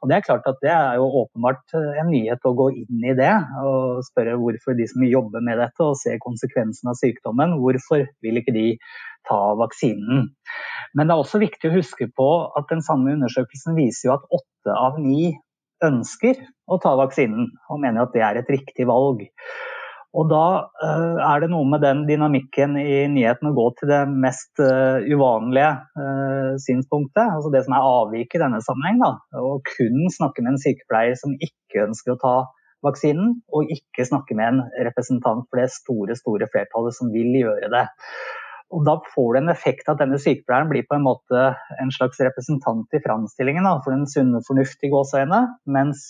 Og 0.00 0.08
Det 0.08 0.16
er 0.16 0.24
klart 0.24 0.48
at 0.48 0.62
det 0.64 0.72
er 0.72 0.96
jo 1.00 1.10
åpenbart 1.24 1.76
øh, 1.76 1.90
en 2.00 2.10
nyhet 2.12 2.46
å 2.48 2.54
gå 2.56 2.70
inn 2.80 3.04
i 3.04 3.16
det 3.18 3.34
og 3.60 4.00
spørre 4.06 4.38
hvorfor 4.40 4.78
de 4.78 4.86
som 4.88 5.04
jobber 5.04 5.44
med 5.44 5.60
dette 5.60 5.84
og 5.84 5.98
ser 6.00 6.20
konsekvensen 6.22 6.90
av 6.90 6.96
sykdommen, 7.00 7.58
hvorfor 7.60 8.06
vil 8.24 8.40
ikke 8.40 8.54
de 8.56 8.68
ta 9.28 9.40
vaksinen. 9.58 10.30
Men 10.96 11.08
det 11.08 11.14
er 11.14 11.20
også 11.20 11.42
viktig 11.42 11.68
å 11.68 11.76
huske 11.76 12.08
på 12.16 12.28
at 12.56 12.70
den 12.72 12.80
samme 12.84 13.12
undersøkelsen 13.16 13.76
viser 13.76 14.08
jo 14.08 14.16
at 14.16 14.28
åtte 14.40 14.76
av 14.78 14.96
ni 15.02 15.34
ønsker 15.84 16.40
å 16.68 16.78
ta 16.82 16.94
vaksinen 16.98 17.50
og 17.70 17.82
mener 17.82 18.04
at 18.04 18.14
det 18.14 18.24
er 18.24 18.40
et 18.40 18.50
riktig 18.52 18.88
valg. 18.88 19.22
Og 20.16 20.30
da 20.30 20.44
uh, 20.64 21.18
er 21.20 21.42
det 21.42 21.50
noe 21.52 21.66
med 21.68 21.82
den 21.84 22.06
dynamikken 22.08 22.78
i 22.80 23.02
nyheten 23.12 23.50
å 23.50 23.56
gå 23.56 23.66
til 23.76 23.90
det 23.90 24.00
mest 24.08 24.62
uh, 24.62 25.04
uvanlige 25.04 25.74
uh, 26.00 26.54
synspunktet, 26.64 27.26
altså 27.26 27.52
det 27.52 27.66
som 27.66 27.76
er 27.76 27.88
avviket 27.90 28.38
i 28.38 28.44
denne 28.46 28.62
sammenheng. 28.64 29.02
Da. 29.02 29.12
Og 29.42 29.68
kun 29.68 30.08
snakke 30.14 30.44
med 30.44 30.54
en 30.54 30.62
sykepleier 30.62 31.18
som 31.20 31.36
ikke 31.36 31.84
ønsker 31.90 32.14
å 32.14 32.22
ta 32.22 32.34
vaksinen, 32.86 33.36
og 33.52 33.68
ikke 33.74 34.06
snakke 34.08 34.38
med 34.38 34.54
en 34.54 34.88
representant 34.88 35.44
for 35.50 35.60
det 35.60 35.68
store, 35.74 36.16
store 36.16 36.48
flertallet 36.48 36.96
som 36.96 37.12
vil 37.12 37.34
gjøre 37.42 37.68
det. 37.74 37.84
Og 38.72 38.84
Da 38.84 38.98
får 39.12 39.30
det 39.34 39.40
en 39.42 39.52
effekt 39.52 39.88
at 39.88 40.00
denne 40.00 40.20
sykepleieren 40.20 40.68
blir 40.70 40.84
på 40.88 40.96
en 40.96 41.04
måte 41.04 41.44
en 41.82 41.92
slags 41.92 42.20
representant 42.20 42.96
i 42.96 43.00
framstillingen 43.04 43.64
da, 43.64 43.78
for 43.84 43.96
den 43.96 44.04
sunne 44.08 44.40
fornuft 44.46 44.84
i 44.84 44.90
gåseøynene, 44.92 45.56
mens 45.72 46.04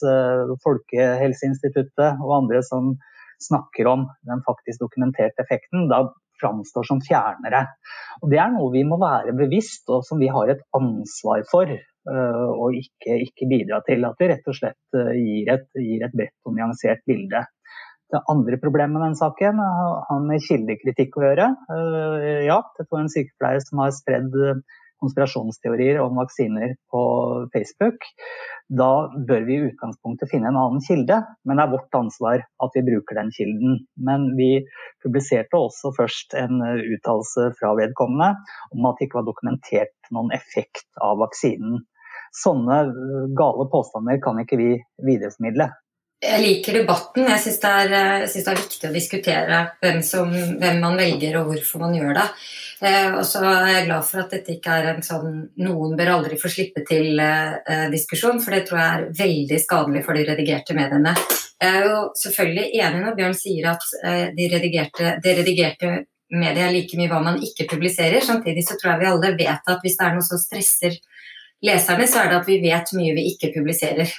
Folkehelseinstituttet 0.66 2.18
og 2.18 2.34
andre 2.42 2.62
som 2.66 2.96
snakker 3.42 3.90
om 3.90 4.06
den 4.28 4.42
faktisk 4.46 4.82
dokumenterte 4.82 5.44
effekten, 5.44 5.86
da 5.90 6.06
framstår 6.40 6.86
som 6.86 7.02
fjernere. 7.02 7.64
Og 8.22 8.30
Det 8.30 8.40
er 8.40 8.50
noe 8.54 8.72
vi 8.74 8.84
må 8.86 8.98
være 9.00 9.36
bevisst, 9.36 9.88
og 9.90 10.04
som 10.06 10.20
vi 10.22 10.30
har 10.32 10.50
et 10.52 10.64
ansvar 10.76 11.44
for. 11.50 11.70
Og 12.08 12.76
ikke, 12.78 13.18
ikke 13.26 13.48
bidra 13.50 13.82
til 13.84 14.06
at 14.08 14.20
vi 14.20 14.30
rett 14.30 14.46
og 14.48 14.56
slett 14.56 14.96
øh, 14.96 15.10
gir 15.12 15.50
et, 15.52 15.66
gir 15.76 16.06
et 16.06 16.14
bredt 16.16 16.48
og 16.48 16.54
nyansert 16.56 17.02
bilde. 17.04 17.42
Det 18.08 18.22
andre 18.32 18.56
problemet 18.62 18.96
med 18.96 19.10
den 19.10 19.18
saken 19.18 19.60
har 19.60 20.22
med 20.24 20.40
kildekritikk 20.46 21.18
å 21.18 21.26
gjøre. 21.26 21.50
Øh, 21.74 22.46
ja, 22.46 22.62
det 22.78 22.86
var 22.88 23.02
en 23.02 23.12
sykepleier 23.12 23.60
som 23.66 23.82
har 23.84 23.92
spredd 23.92 24.38
konspirasjonsteorier 25.02 26.00
om 26.02 26.18
vaksiner 26.18 26.74
på 26.92 27.02
Facebook, 27.54 28.06
da 28.68 29.08
bør 29.28 29.44
vi 29.48 29.56
i 29.56 29.66
utgangspunktet 29.70 30.28
finne 30.30 30.50
en 30.50 30.58
annen 30.60 30.82
kilde. 30.84 31.22
Men 31.48 31.56
det 31.56 31.64
er 31.64 31.72
vårt 31.72 31.96
ansvar 31.96 32.44
at 32.44 32.76
vi 32.76 32.84
bruker 32.84 33.16
den 33.16 33.32
kilden. 33.32 33.78
Men 33.96 34.26
vi 34.36 34.50
publiserte 35.04 35.56
også 35.56 35.94
først 35.96 36.36
en 36.36 36.60
uttalelse 36.66 37.50
fra 37.60 37.72
vedkommende 37.78 38.34
om 38.76 38.90
at 38.90 38.98
det 38.98 39.08
ikke 39.08 39.22
var 39.22 39.28
dokumentert 39.30 40.12
noen 40.12 40.34
effekt 40.36 40.86
av 41.00 41.20
vaksinen. 41.22 41.80
Sånne 42.36 42.82
gale 43.38 43.68
påstander 43.72 44.20
kan 44.20 44.40
ikke 44.42 44.60
vi 44.60 44.72
videreformidle. 45.06 45.70
Jeg 46.18 46.42
liker 46.42 46.80
debatten. 46.80 47.28
Jeg 47.30 47.40
syns 47.44 47.60
det, 47.62 47.72
det, 47.92 48.40
er 48.42 48.58
viktig 48.58 48.88
å 48.88 48.94
diskutere 48.94 49.58
hvem, 49.78 50.00
som, 50.02 50.32
hvem, 50.32 50.80
man 50.82 50.98
velger 50.98 51.38
og 51.38 51.52
hvorfor 51.52 51.84
man 51.84 51.94
gjør 51.94 52.16
det. 52.18 52.24
Eh, 52.88 53.12
og 53.12 53.22
så 53.26 53.44
er 53.46 53.70
jeg 53.70 53.86
glad 53.86 54.06
for 54.08 54.24
at 54.24 54.34
dette 54.34 54.56
ikke 54.56 54.80
er 54.80 54.88
en 54.92 55.06
sånn 55.06 55.38
'noen 55.62 55.94
bør 55.98 56.12
aldri 56.16 56.38
få 56.40 56.50
slippe 56.50 56.82
til'-diskusjon, 56.90 58.38
eh, 58.38 58.42
for 58.42 58.54
det 58.54 58.64
tror 58.66 58.82
jeg 58.82 58.98
er 58.98 59.06
veldig 59.22 59.62
skadelig 59.62 60.04
for 60.06 60.18
de 60.18 60.26
redigerte 60.26 60.78
mediene. 60.78 61.14
Jeg 61.62 61.70
er 61.70 61.86
jo 61.86 61.96
selvfølgelig 62.18 62.68
enig 62.82 63.02
når 63.02 63.18
Bjørn 63.18 63.38
sier 63.38 63.72
at 63.76 63.90
eh, 64.02 64.28
de 64.34 64.52
redigerte, 64.52 65.16
de 65.22 65.38
redigerte 65.38 65.96
mediet 66.34 66.66
er 66.66 66.74
like 66.74 66.98
mye 66.98 67.10
hva 67.10 67.22
man 67.22 67.42
ikke 67.42 67.70
publiserer. 67.70 68.20
Samtidig 68.26 68.66
så 68.66 68.74
tror 68.74 68.96
jeg 68.96 69.04
vi 69.04 69.12
alle 69.14 69.36
vet 69.38 69.70
at 69.70 69.82
hvis 69.86 69.98
det 69.98 70.06
er 70.06 70.18
noe 70.18 70.26
som 70.26 70.42
stresser 70.42 70.98
leserne, 71.62 72.06
så 72.10 72.24
er 72.24 72.32
det 72.32 72.42
at 72.42 72.50
vi 72.50 72.58
vet 72.62 72.98
mye 72.98 73.14
vi 73.14 73.30
ikke 73.32 73.54
publiserer. 73.54 74.10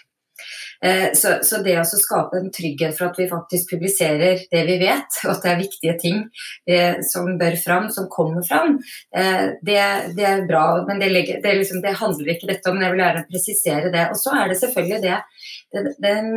Eh, 0.86 1.14
så, 1.14 1.34
så, 1.44 1.60
det 1.64 1.76
å 1.80 1.84
skape 1.84 2.40
en 2.40 2.52
trygghet 2.56 2.96
for 2.96 3.10
at 3.10 3.18
vi 3.20 3.28
faktisk 3.28 3.74
publiserer 3.74 4.46
det 4.52 4.62
vi 4.68 4.78
vet, 4.80 5.20
og 5.26 5.34
at 5.34 5.44
det 5.44 5.52
er 5.52 5.60
viktige 5.60 5.96
ting 6.00 6.22
eh, 6.70 7.02
som 7.04 7.34
bør 7.40 7.58
fram, 7.60 7.90
som 7.92 8.08
kommer 8.12 8.46
fram, 8.48 8.78
eh, 9.16 9.60
det, 9.66 9.82
det 10.16 10.28
er 10.30 10.48
bra. 10.48 10.64
Men 10.88 11.04
det, 11.04 11.12
det, 11.44 11.58
liksom, 11.60 11.84
det, 11.84 11.98
handler 12.00 12.34
ikke 12.34 12.52
dette 12.52 12.72
om, 12.72 12.80
men 12.80 12.88
jeg 12.88 12.96
vil 12.96 13.04
gjerne 13.06 13.28
presisere 13.28 13.94
det. 13.94 14.08
Og 14.14 14.22
så 14.22 14.36
er 14.40 14.52
det 14.52 14.60
selvfølgelig 14.64 15.02
det, 15.04 15.94
den, 16.00 16.34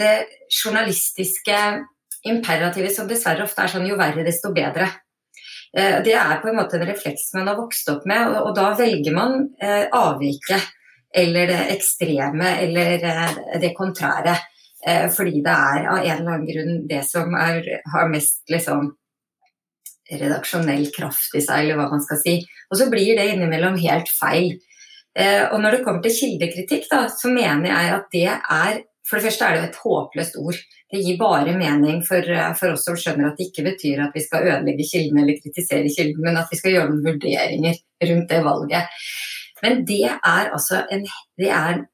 det 0.00 0.12
journalistiske 0.48 1.62
imperativet 2.32 2.94
som 2.94 3.08
dessverre 3.10 3.44
ofte 3.44 3.64
er 3.64 3.72
sånn 3.72 3.88
jo 3.88 4.00
verre, 4.00 4.24
desto 4.24 4.54
bedre. 4.56 4.88
Det 5.72 6.12
er 6.12 6.34
på 6.42 6.50
en 6.50 6.58
måte 6.58 6.76
en 6.76 6.84
refleks 6.84 7.30
man 7.32 7.48
har 7.48 7.56
vokst 7.56 7.88
opp 7.88 8.04
med, 8.06 8.34
og, 8.36 8.50
da 8.54 8.74
velger 8.76 9.14
man 9.16 9.46
avviket. 9.96 10.68
Eller 11.14 11.46
det 11.50 11.60
ekstreme 11.74 12.56
eller 12.64 13.04
det 13.60 13.74
kontrære. 13.76 14.36
Fordi 15.14 15.42
det 15.44 15.52
er 15.52 15.84
av 15.86 16.00
en 16.00 16.08
eller 16.10 16.32
annen 16.32 16.46
grunn 16.48 16.78
det 16.90 17.04
som 17.06 17.36
er, 17.38 17.68
har 17.92 18.08
mest 18.10 18.40
liksom, 18.50 18.88
redaksjonell 20.10 20.88
kraft 20.96 21.36
i 21.38 21.42
seg, 21.44 21.62
eller 21.62 21.78
hva 21.78 21.88
man 21.92 22.02
skal 22.02 22.18
si. 22.18 22.34
Og 22.70 22.80
så 22.80 22.88
blir 22.90 23.14
det 23.18 23.28
innimellom 23.30 23.78
helt 23.82 24.10
feil. 24.10 24.56
Og 25.52 25.58
når 25.60 25.76
det 25.76 25.82
kommer 25.84 26.02
til 26.04 26.16
kildekritikk, 26.16 26.88
da, 26.90 27.04
så 27.12 27.30
mener 27.32 27.68
jeg 27.70 27.92
at 27.98 28.08
det 28.16 28.28
er 28.32 28.80
For 29.02 29.18
det 29.18 29.26
første 29.26 29.44
er 29.44 29.54
det 29.54 29.60
jo 29.60 29.68
et 29.68 29.78
håpløst 29.82 30.36
ord. 30.38 30.58
Det 30.92 31.00
gir 31.02 31.16
bare 31.18 31.52
mening 31.58 32.04
for, 32.06 32.26
for, 32.54 32.74
oss 32.76 32.84
som 32.86 32.94
skjønner 32.96 33.32
at 33.32 33.38
det 33.40 33.48
ikke 33.48 33.64
betyr 33.66 34.02
at 34.04 34.14
vi 34.14 34.22
skal 34.22 34.46
ødelegge 34.46 34.86
kilden 34.86 35.18
eller 35.22 35.40
kritisere 35.40 35.90
kilden, 35.90 36.20
men 36.22 36.38
at 36.38 36.52
vi 36.52 36.58
skal 36.60 36.76
gjøre 36.76 36.90
noen 36.92 37.02
vurderinger 37.08 37.80
rundt 38.08 38.30
det 38.30 38.38
valget. 38.46 39.02
Men 39.62 39.84
det 39.88 40.04
er 40.10 40.52
altså 40.52 40.84
en, 40.92 41.04
er 41.38 41.84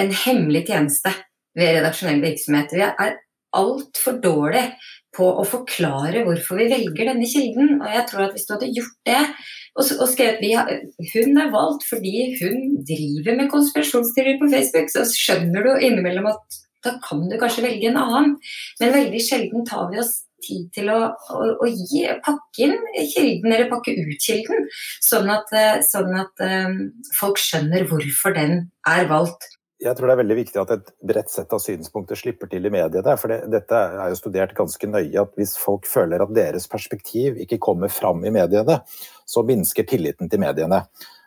en 0.00 0.16
hemmelig 0.24 0.66
tjeneste 0.68 1.12
ved 1.56 1.78
redaksjonell 1.78 2.22
virksomhet. 2.24 2.74
Vi 2.74 2.84
er 2.84 3.18
altfor 3.54 4.18
dårlig 4.22 4.64
på 5.14 5.26
å 5.38 5.44
forklare 5.46 6.24
hvorfor 6.26 6.58
vi 6.58 6.70
velger 6.72 7.12
denne 7.12 7.28
kilden. 7.30 7.78
Og 7.78 7.86
jeg 7.92 8.06
tror 8.10 8.26
at 8.26 8.34
hvis 8.34 8.48
du 8.48 8.54
hadde 8.56 8.72
gjort 8.74 8.98
det 9.08 9.20
og, 9.74 9.86
og 9.86 10.08
skrevet 10.10 10.42
vi, 10.42 10.52
hun 11.14 11.40
er 11.42 11.54
valgt 11.54 11.86
fordi 11.88 12.28
hun 12.40 12.76
driver 12.86 13.38
med 13.40 13.50
konspirasjonsteorier 13.52 14.38
på 14.42 14.50
Facebook, 14.52 14.90
så 14.92 15.06
skjønner 15.10 15.66
du 15.66 15.72
innimellom 15.78 16.30
at 16.30 16.60
da 16.84 16.98
kan 17.02 17.24
du 17.30 17.38
kanskje 17.40 17.64
velge 17.64 17.88
en 17.88 17.98
annen. 17.98 18.34
Men 18.80 18.94
veldig 18.94 19.22
sjelden 19.24 19.64
tar 19.66 19.88
vi 19.90 20.02
oss 20.02 20.18
tid 20.44 20.68
til 20.76 20.92
å, 20.92 21.00
å, 21.10 21.40
å 21.64 21.70
gi, 21.70 22.04
pakke 22.24 22.68
inn 22.68 22.76
kilden, 23.14 23.50
eller 23.50 23.70
pakke 23.72 23.96
ut 23.96 24.22
kilden, 24.22 24.68
sånn 25.04 25.32
at, 25.32 25.50
eh, 25.56 25.80
sånn 25.86 26.14
at 26.20 26.44
um, 26.44 26.78
folk 27.18 27.40
skjønner 27.40 27.88
hvorfor 27.90 28.36
den 28.36 28.66
er 28.88 29.08
valgt. 29.10 29.48
Jeg 29.84 29.98
tror 29.98 30.08
det 30.08 30.14
er 30.14 30.20
veldig 30.22 30.36
viktig 30.38 30.60
at 30.62 30.70
et 30.72 30.92
bredt 31.04 31.32
sett 31.32 31.50
av 31.52 31.60
synspunkter 31.60 32.16
slipper 32.16 32.48
til 32.48 32.64
i 32.64 32.72
mediene. 32.72 33.16
For 33.20 33.32
det, 33.32 33.40
dette 33.52 33.80
er 33.90 34.12
jo 34.12 34.20
studert 34.20 34.54
ganske 34.56 34.88
nøye 34.88 35.24
at 35.24 35.34
hvis 35.36 35.56
folk 35.60 35.88
føler 35.90 36.22
at 36.24 36.32
deres 36.36 36.68
perspektiv 36.70 37.36
ikke 37.42 37.60
kommer 37.62 37.92
fram 37.92 38.22
i 38.24 38.32
mediene, 38.32 38.78
så 39.28 39.44
minsker 39.44 39.88
tilliten 39.88 40.30
til 40.32 40.40
mediene. 40.40 40.84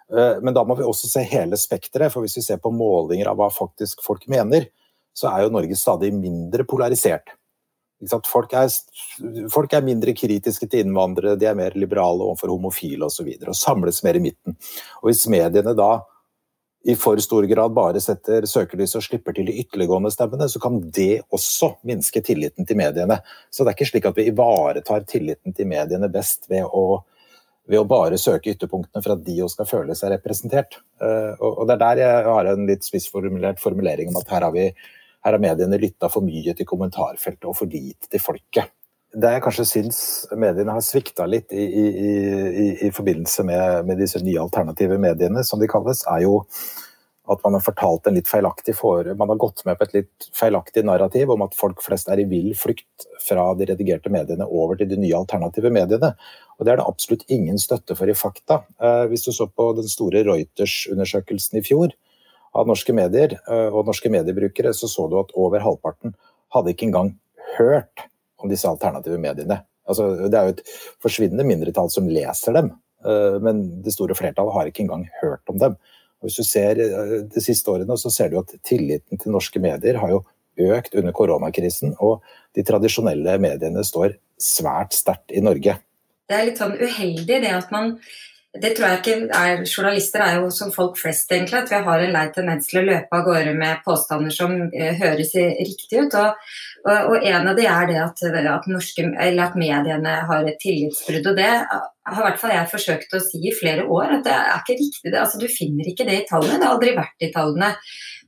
Eh, 0.09 0.39
men 0.41 0.55
da 0.55 0.63
må 0.65 0.77
vi 0.79 0.87
også 0.87 1.09
se 1.11 1.25
hele 1.27 1.59
spekteret, 1.59 2.13
for 2.13 2.25
hvis 2.25 2.39
vi 2.39 2.45
ser 2.47 2.61
på 2.63 2.73
målinger 2.73 3.29
av 3.29 3.37
hva 3.39 3.51
faktisk 3.53 4.01
folk 4.05 4.25
mener, 4.31 4.69
så 5.17 5.31
er 5.31 5.45
jo 5.45 5.53
Norge 5.53 5.77
stadig 5.77 6.13
mindre 6.15 6.65
polarisert. 6.69 7.33
Folk 8.05 8.51
er, 8.53 8.69
folk 9.49 9.71
er, 9.73 9.81
mindre 9.81 10.13
kritiske 10.13 10.67
til 10.69 10.85
innvandrere, 10.85 11.37
de 11.39 11.47
er 11.49 11.57
mer 11.57 11.73
liberale 11.73 12.21
overfor 12.27 12.51
homofile 12.53 13.07
osv. 13.07 13.25
Og, 13.25 13.47
så 13.47 13.49
og 13.49 13.57
samles 13.57 14.03
mer 14.05 14.19
i 14.19 14.21
midten. 14.21 14.57
Og 15.01 15.09
Hvis 15.09 15.25
mediene 15.33 15.73
da 15.77 15.95
i 16.87 16.95
for 16.95 17.19
stor 17.19 17.43
grad 17.49 17.73
bare 17.75 17.99
setter 17.99 18.45
søkelys 18.47 18.93
og 18.95 19.03
slipper 19.03 19.35
til 19.35 19.49
de 19.49 19.57
ytterliggående 19.63 20.11
stemmene, 20.13 20.45
så 20.47 20.61
kan 20.61 20.77
det 20.93 21.23
også 21.33 21.73
minske 21.89 22.21
tilliten 22.23 22.67
til 22.69 22.77
mediene. 22.79 23.17
Så 23.49 23.63
det 23.63 23.73
er 23.73 23.77
ikke 23.79 23.89
slik 23.89 24.05
at 24.07 24.19
vi 24.19 24.27
ivaretar 24.29 25.03
tilliten 25.09 25.55
til 25.57 25.67
mediene 25.67 26.07
best 26.13 26.45
ved 26.51 26.69
å, 26.69 27.01
ved 27.67 27.81
å 27.81 27.89
bare 27.89 28.21
søke 28.21 28.53
ytterpunktene 28.53 29.03
for 29.03 29.17
at 29.17 29.25
de 29.25 29.39
også 29.41 29.57
skal 29.57 29.71
føle 29.73 29.97
seg 29.97 30.13
representert. 30.13 30.77
Eh, 31.01 31.33
og 31.41 31.65
Det 31.67 31.75
er 31.75 31.83
der 31.83 32.03
jeg 32.05 32.29
har 32.29 32.53
en 32.53 32.69
litt 32.69 32.87
spissformulert 32.87 33.59
formulering 33.59 34.13
om 34.13 34.21
at 34.21 34.31
her 34.37 34.47
har 34.47 34.55
vi 34.55 34.69
her 35.27 35.35
har 35.35 35.43
mediene 35.43 35.79
lytta 35.81 36.09
for 36.11 36.25
mye 36.25 36.55
til 36.55 36.67
kommentarfeltet 36.67 37.47
og 37.49 37.55
for 37.59 37.71
lite 37.71 38.09
til 38.09 38.23
folket. 38.23 38.73
Det 39.17 39.29
jeg 39.33 39.43
kanskje 39.43 39.65
syns 39.65 39.99
mediene 40.35 40.73
har 40.75 40.83
svikta 40.83 41.25
litt 41.29 41.53
i, 41.55 41.63
i, 41.63 41.85
i, 41.87 42.67
i 42.87 42.89
forbindelse 42.93 43.45
med, 43.47 43.87
med, 43.87 43.99
disse 44.01 44.19
nye 44.23 44.41
alternative 44.43 44.99
mediene, 45.01 45.43
som 45.47 45.61
de 45.61 45.69
kalles, 45.71 46.03
er 46.11 46.25
jo 46.25 46.41
at 47.27 47.41
man 47.43 47.57
har 47.57 47.63
fortalt 47.63 48.07
en 48.07 48.15
litt 48.15 48.27
feilaktig 48.29 48.75
for, 48.77 49.07
Man 49.19 49.29
har 49.29 49.39
gått 49.39 49.65
med 49.67 49.75
på 49.77 49.83
et 49.83 49.95
litt 49.97 50.27
feilaktig 50.35 50.85
narrativ 50.87 51.31
om 51.33 51.43
at 51.43 51.55
folk 51.59 51.81
flest 51.83 52.07
er 52.07 52.21
i 52.23 52.27
vill 52.29 52.53
flukt 52.55 53.07
fra 53.23 53.49
de 53.59 53.67
redigerte 53.67 54.11
mediene 54.13 54.47
over 54.47 54.79
til 54.79 54.87
de 54.91 54.99
nye 55.01 55.17
alternative 55.17 55.71
mediene. 55.75 56.13
Og 56.57 56.65
Det 56.65 56.71
er 56.71 56.79
det 56.79 56.87
absolutt 56.87 57.25
ingen 57.27 57.59
støtte 57.59 57.97
for 57.99 58.07
i 58.07 58.15
fakta. 58.15 58.61
Eh, 58.79 59.05
hvis 59.11 59.27
du 59.27 59.33
så 59.35 59.49
på 59.51 59.73
den 59.75 59.91
store 59.91 60.23
Reuters-undersøkelsen 60.23 61.59
i 61.59 61.65
fjor, 61.67 61.91
av 62.57 62.67
norske 62.69 62.95
medier 62.95 63.37
eh, 63.37 63.69
og 63.69 63.87
norske 63.87 64.11
mediebrukere, 64.13 64.73
så 64.73 64.89
så 64.89 65.07
du 65.09 65.17
at 65.21 65.33
over 65.37 65.63
halvparten 65.63 66.15
hadde 66.55 66.73
ikke 66.73 66.89
engang 66.89 67.13
hørt 67.57 68.07
om 68.41 68.51
disse 68.51 68.69
alternative 68.69 69.19
mediene. 69.21 69.61
Altså, 69.87 70.09
det 70.27 70.37
er 70.37 70.49
jo 70.49 70.55
et 70.57 70.63
forsvinnende 71.03 71.45
mindretall 71.47 71.89
som 71.93 72.09
leser 72.11 72.57
dem, 72.57 72.71
eh, 73.05 73.37
men 73.43 73.63
det 73.85 73.93
store 73.95 74.17
flertallet 74.17 74.55
har 74.55 74.69
ikke 74.69 74.85
engang 74.85 75.07
hørt 75.21 75.53
om 75.53 75.61
dem. 75.61 75.77
Hvis 76.25 76.39
du 76.39 76.43
ser 76.47 76.81
eh, 76.81 77.17
De 77.29 77.43
siste 77.43 77.71
årene 77.71 77.97
så 77.99 78.11
ser 78.13 78.33
du 78.33 78.39
at 78.41 78.53
tilliten 78.65 79.21
til 79.21 79.35
norske 79.35 79.61
medier 79.63 80.01
har 80.01 80.15
jo 80.15 80.23
økt 80.57 80.95
under 80.97 81.13
koronakrisen, 81.13 81.93
og 82.01 82.23
de 82.57 82.65
tradisjonelle 82.65 83.37
mediene 83.41 83.83
står 83.85 84.17
svært 84.41 84.97
sterkt 84.97 85.33
i 85.33 85.43
Norge. 85.45 85.77
Det 86.27 86.35
er 86.35 86.49
litt 86.49 86.59
sånn 86.59 86.73
uheldig 86.75 87.37
det 87.45 87.53
at 87.53 87.69
man 87.71 87.93
det 88.61 88.73
tror 88.77 88.87
jeg 88.89 88.99
ikke 89.01 89.15
er 89.37 89.61
Journalister 89.65 90.23
er 90.23 90.39
jo 90.39 90.49
som 90.53 90.71
folk 90.73 90.97
flest, 90.99 91.31
egentlig. 91.31 91.59
At 91.59 91.71
vi 91.71 91.81
har 91.87 92.03
en 92.03 92.15
lei 92.15 92.23
tendens 92.35 92.69
til 92.69 92.81
å 92.81 92.87
løpe 92.87 93.19
av 93.19 93.25
gårde 93.27 93.53
med 93.57 93.83
påstander 93.85 94.33
som 94.33 94.55
uh, 94.67 94.89
høres 95.01 95.35
riktig 95.35 96.01
ut. 96.03 96.17
Og, 96.17 96.49
og, 96.87 96.97
og, 96.97 97.15
en 97.19 97.51
av 97.51 97.59
de 97.59 97.67
er 97.69 97.91
det 97.91 97.99
at, 98.03 98.25
at, 98.55 98.67
norske, 98.71 99.05
at 99.27 99.59
mediene 99.59 100.17
har 100.31 100.49
et 100.49 100.59
tillitsbrudd. 100.63 101.31
Og 101.31 101.39
det 101.39 101.51
har 101.51 102.21
i 102.21 102.25
hvert 102.27 102.41
fall 102.41 102.55
jeg 102.55 102.71
forsøkt 102.71 103.17
å 103.17 103.23
si 103.23 103.41
i 103.49 103.55
flere 103.55 103.87
år, 103.87 104.17
at 104.19 104.27
det 104.27 104.35
er 104.35 104.53
ikke 104.61 104.79
riktig. 104.79 105.09
Det, 105.09 105.17
altså, 105.21 105.41
du 105.41 105.47
finner 105.51 105.89
ikke 105.89 106.07
det 106.07 106.21
i 106.21 106.27
tallene. 106.29 106.59
Det 106.59 106.69
har 106.69 106.77
aldri 106.77 106.95
vært 106.97 107.27
i 107.27 107.33
tallene. 107.33 107.73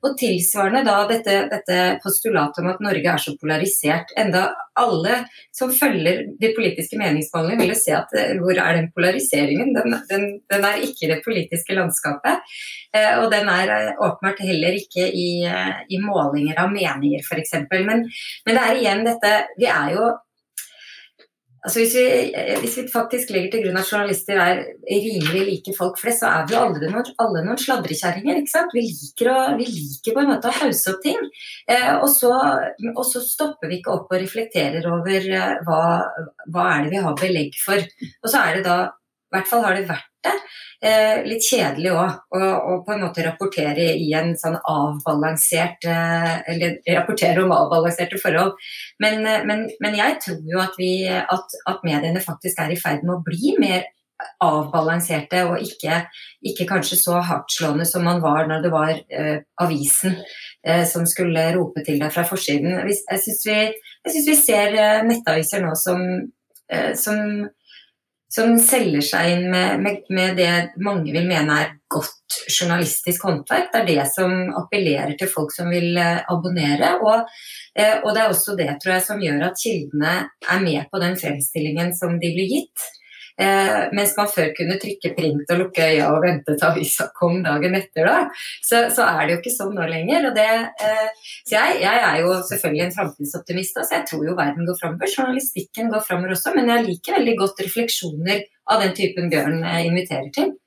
Og 0.06 0.16
tilsvarende 0.20 0.84
da 0.88 0.98
dette, 1.10 1.36
dette 1.52 1.78
postulatet 2.04 2.62
om 2.62 2.70
at 2.72 2.82
Norge 2.84 3.12
er 3.12 3.22
så 3.22 3.34
polarisert. 3.40 4.14
Enda 4.20 4.46
alle 4.80 5.24
som 5.56 5.74
følger 5.76 6.24
de 6.40 6.52
politiske 6.56 7.00
meningsmålingene, 7.00 7.68
jo 7.74 7.78
se 7.78 7.96
at 7.98 8.14
eh, 8.16 8.38
hvor 8.40 8.56
er 8.56 8.78
den 8.78 8.90
polariseringen? 8.96 9.74
Den, 9.76 9.98
den, 10.12 10.26
den 10.52 10.70
er 10.70 10.86
ikke 10.86 11.08
i 11.08 11.12
det 11.12 11.20
politiske 11.26 11.76
landskapet. 11.76 12.48
Eh, 12.96 13.20
og 13.20 13.28
den 13.34 13.52
er 13.52 13.76
eh, 13.76 13.92
åpenbart 13.98 14.40
heller 14.48 14.80
ikke 14.80 15.10
i, 15.10 15.30
i 15.44 16.02
målinger 16.04 16.64
av 16.64 16.72
meninger, 16.72 17.26
f.eks. 17.26 17.58
Men, 17.70 18.08
men 18.08 18.56
det 18.56 18.64
er 18.64 18.80
igjen 18.80 19.06
dette 19.08 19.36
Vi 19.60 19.68
er 19.68 19.96
jo 19.98 20.10
Altså 21.60 21.82
hvis, 21.82 21.94
vi, 21.96 22.04
hvis, 22.62 22.76
vi, 22.78 22.84
faktisk 22.88 23.32
legger 23.36 23.52
til 23.52 23.66
grunn 23.66 23.80
at 23.82 23.90
journalister 23.92 24.40
er 24.40 24.62
rimelig 24.88 25.42
like 25.44 25.74
folk 25.76 25.98
flest, 26.00 26.22
så 26.24 26.30
er 26.32 26.46
vi 26.48 26.56
alle 26.56 26.92
noen, 26.92 27.10
alle 27.20 27.44
noen 27.44 27.60
sladrekjerringer. 27.60 28.40
Vi, 28.74 28.84
liker 28.86 29.58
vi 29.60 29.68
liker 29.68 30.16
på 30.16 30.24
en 30.24 30.32
måte 30.32 30.52
å 30.52 30.58
hause 30.62 30.94
opp 30.94 31.02
ting. 31.04 31.20
Eh, 31.68 31.92
og, 31.98 32.08
så, 32.14 32.32
og, 32.94 33.04
så, 33.10 33.24
stopper 33.26 33.72
vi 33.72 33.82
ikke 33.82 33.98
opp 33.98 34.14
og 34.14 34.24
reflekterer 34.24 34.88
over 34.88 35.28
eh, 35.36 35.58
hva, 35.68 35.82
hva 36.48 36.70
er 36.78 36.88
det 36.88 36.96
vi 36.96 37.04
har 37.10 37.20
belegg 37.20 37.60
for. 37.66 37.84
Og 38.24 38.32
så 38.32 38.46
er 38.46 38.60
det 38.60 38.68
da 38.70 38.80
i 38.88 39.36
hvert 39.36 39.52
fall 39.52 39.68
har 39.68 39.76
det 39.76 39.90
vært. 39.92 40.09
Eh, 40.80 41.26
litt 41.28 41.44
kjedelig 41.44 41.90
òg, 41.92 42.12
å 42.40 42.76
på 42.88 42.94
en 42.94 43.02
måte 43.04 43.24
rapportere 43.26 43.90
i 44.00 44.06
en 44.16 44.30
sånn 44.40 44.56
avbalansert 44.64 45.84
eh, 45.84 46.36
Eller 46.54 46.78
rapportere 46.96 47.44
om 47.44 47.52
avbalanserte 47.52 48.16
forhold. 48.22 48.56
Men, 49.04 49.26
eh, 49.28 49.44
men, 49.44 49.66
men 49.84 49.98
jeg 50.00 50.16
tror 50.24 50.40
jo 50.48 50.62
at, 50.64 50.80
vi, 50.80 50.94
at, 51.10 51.58
at, 51.68 51.84
mediene 51.84 52.24
faktisk 52.24 52.64
er 52.64 52.72
i 52.72 52.80
ferd 52.80 53.04
med 53.04 53.18
å 53.18 53.26
bli 53.28 53.58
mer 53.60 53.90
avbalanserte 54.44 55.44
og 55.50 55.60
ikke, 55.64 56.00
ikke 56.48 56.68
kanskje 56.72 57.02
så 57.02 57.20
hardtslående 57.28 57.88
som 57.88 58.08
man 58.08 58.24
var 58.24 58.48
når 58.48 58.64
det 58.64 58.72
var 58.72 58.96
eh, 58.96 59.44
avisen 59.60 60.16
eh, 60.64 60.88
som 60.88 61.04
skulle 61.08 61.50
rope 61.60 61.84
til 61.84 62.00
deg 62.00 62.16
fra 62.16 62.24
forsiden. 62.28 62.88
Jeg 62.88 63.24
syns 63.28 63.46
vi, 63.52 63.62
vi, 64.16 64.40
ser 64.40 64.80
nettaviser 65.12 65.64
nå 65.64 65.76
som, 65.80 66.04
som 66.96 67.50
som 68.30 68.54
selger 68.62 69.02
seg 69.06 69.32
inn 69.34 69.48
med, 69.50 69.80
med, 69.82 70.04
med, 70.14 70.36
det 70.38 70.84
mange 70.86 71.14
vil 71.16 71.26
mene 71.30 71.56
er 71.64 71.72
godt 71.90 72.38
journalistisk 72.52 73.26
håndverk. 73.26 73.72
Det 73.74 73.80
er 73.82 73.88
det 73.88 74.06
som 74.14 74.36
appellerer 74.60 75.16
til 75.18 75.32
folk 75.32 75.54
som 75.56 75.72
vil 75.74 75.98
eh, 75.98 76.22
abonnere. 76.30 76.94
Og, 77.02 77.26
eh, 77.74 77.98
og 78.04 78.14
det 78.14 78.22
er 78.22 78.30
også 78.30 78.56
det 78.60 78.70
tror 78.78 78.96
jeg, 78.96 79.06
som 79.08 79.24
gjør 79.24 79.48
at 79.50 79.58
kildene 79.64 80.14
er 80.46 80.62
med 80.62 80.92
på 80.92 81.02
den 81.02 81.18
fremstillingen 81.18 81.96
som 81.98 82.20
de 82.22 82.34
blir 82.36 82.54
gitt. 82.54 82.90
Eh, 83.40 83.90
mens 83.96 84.16
man 84.18 84.28
før 84.28 84.50
kunne 84.58 84.76
trykke 84.82 85.14
print 85.16 85.52
og 85.54 85.62
lukke 85.62 85.86
øya 85.94 86.10
og 86.12 86.24
vente 86.26 86.56
til 86.58 86.68
avisa 86.68 87.08
kom 87.16 87.38
dagen 87.46 87.78
etter, 87.78 88.10
da, 88.10 88.26
så, 88.60 88.82
så, 88.92 89.06
er 89.08 89.22
det 89.22 89.36
jo 89.36 89.40
ikke 89.40 89.54
sånn 89.56 89.76
nå 89.78 89.88
lenger. 89.88 90.28
Det, 90.36 90.48
eh, 90.84 91.34
så 91.48 91.56
jeg, 91.56 91.80
jeg, 91.86 92.02
er 92.10 92.20
jo 92.24 92.34
selvfølgelig 92.50 92.86
en 92.88 92.96
framtidsoptimist, 92.98 93.80
så 93.80 94.00
jeg 94.00 94.08
tror 94.12 94.26
jo 94.28 94.38
verden 94.40 94.68
går 94.68 94.80
framover. 94.82 95.14
Journalistikken 95.16 95.94
går 95.94 96.04
framover 96.08 96.36
også, 96.36 96.56
men 96.58 96.74
jeg 96.74 96.88
liker 96.90 97.20
veldig 97.20 97.38
godt 97.40 97.64
refleksjoner 97.64 98.44
av 98.70 98.84
den 98.84 98.98
typen 98.98 99.32
Bjørn 99.32 99.64
eh, 99.64 99.86
inviterer 99.88 100.34
til. 100.36 100.58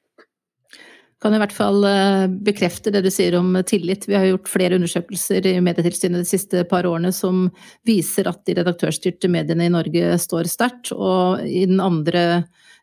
Kan 1.22 1.34
i 1.34 1.38
hvert 1.38 1.54
fall 1.54 1.84
eh, 1.86 2.24
bekrefte 2.46 2.90
det 2.94 3.04
du 3.04 3.10
sier 3.12 3.36
om 3.38 3.54
tillit. 3.66 4.08
Vi 4.08 4.16
har 4.18 4.26
gjort 4.26 4.50
flere 4.50 4.78
undersøkelser 4.78 5.46
i 5.46 5.54
Medietilsynet 5.62 6.24
de 6.24 6.28
siste 6.28 6.64
par 6.68 6.88
årene 6.88 7.12
som 7.14 7.46
viser 7.86 8.26
at 8.30 8.42
de 8.48 8.56
redaktørstyrte 8.58 9.30
mediene 9.30 9.68
i 9.68 9.72
Norge 9.72 10.16
står 10.22 10.50
sterkt. 10.50 10.90
Og 10.96 11.44
i 11.46 11.62
den 11.70 11.78
andre 11.84 12.24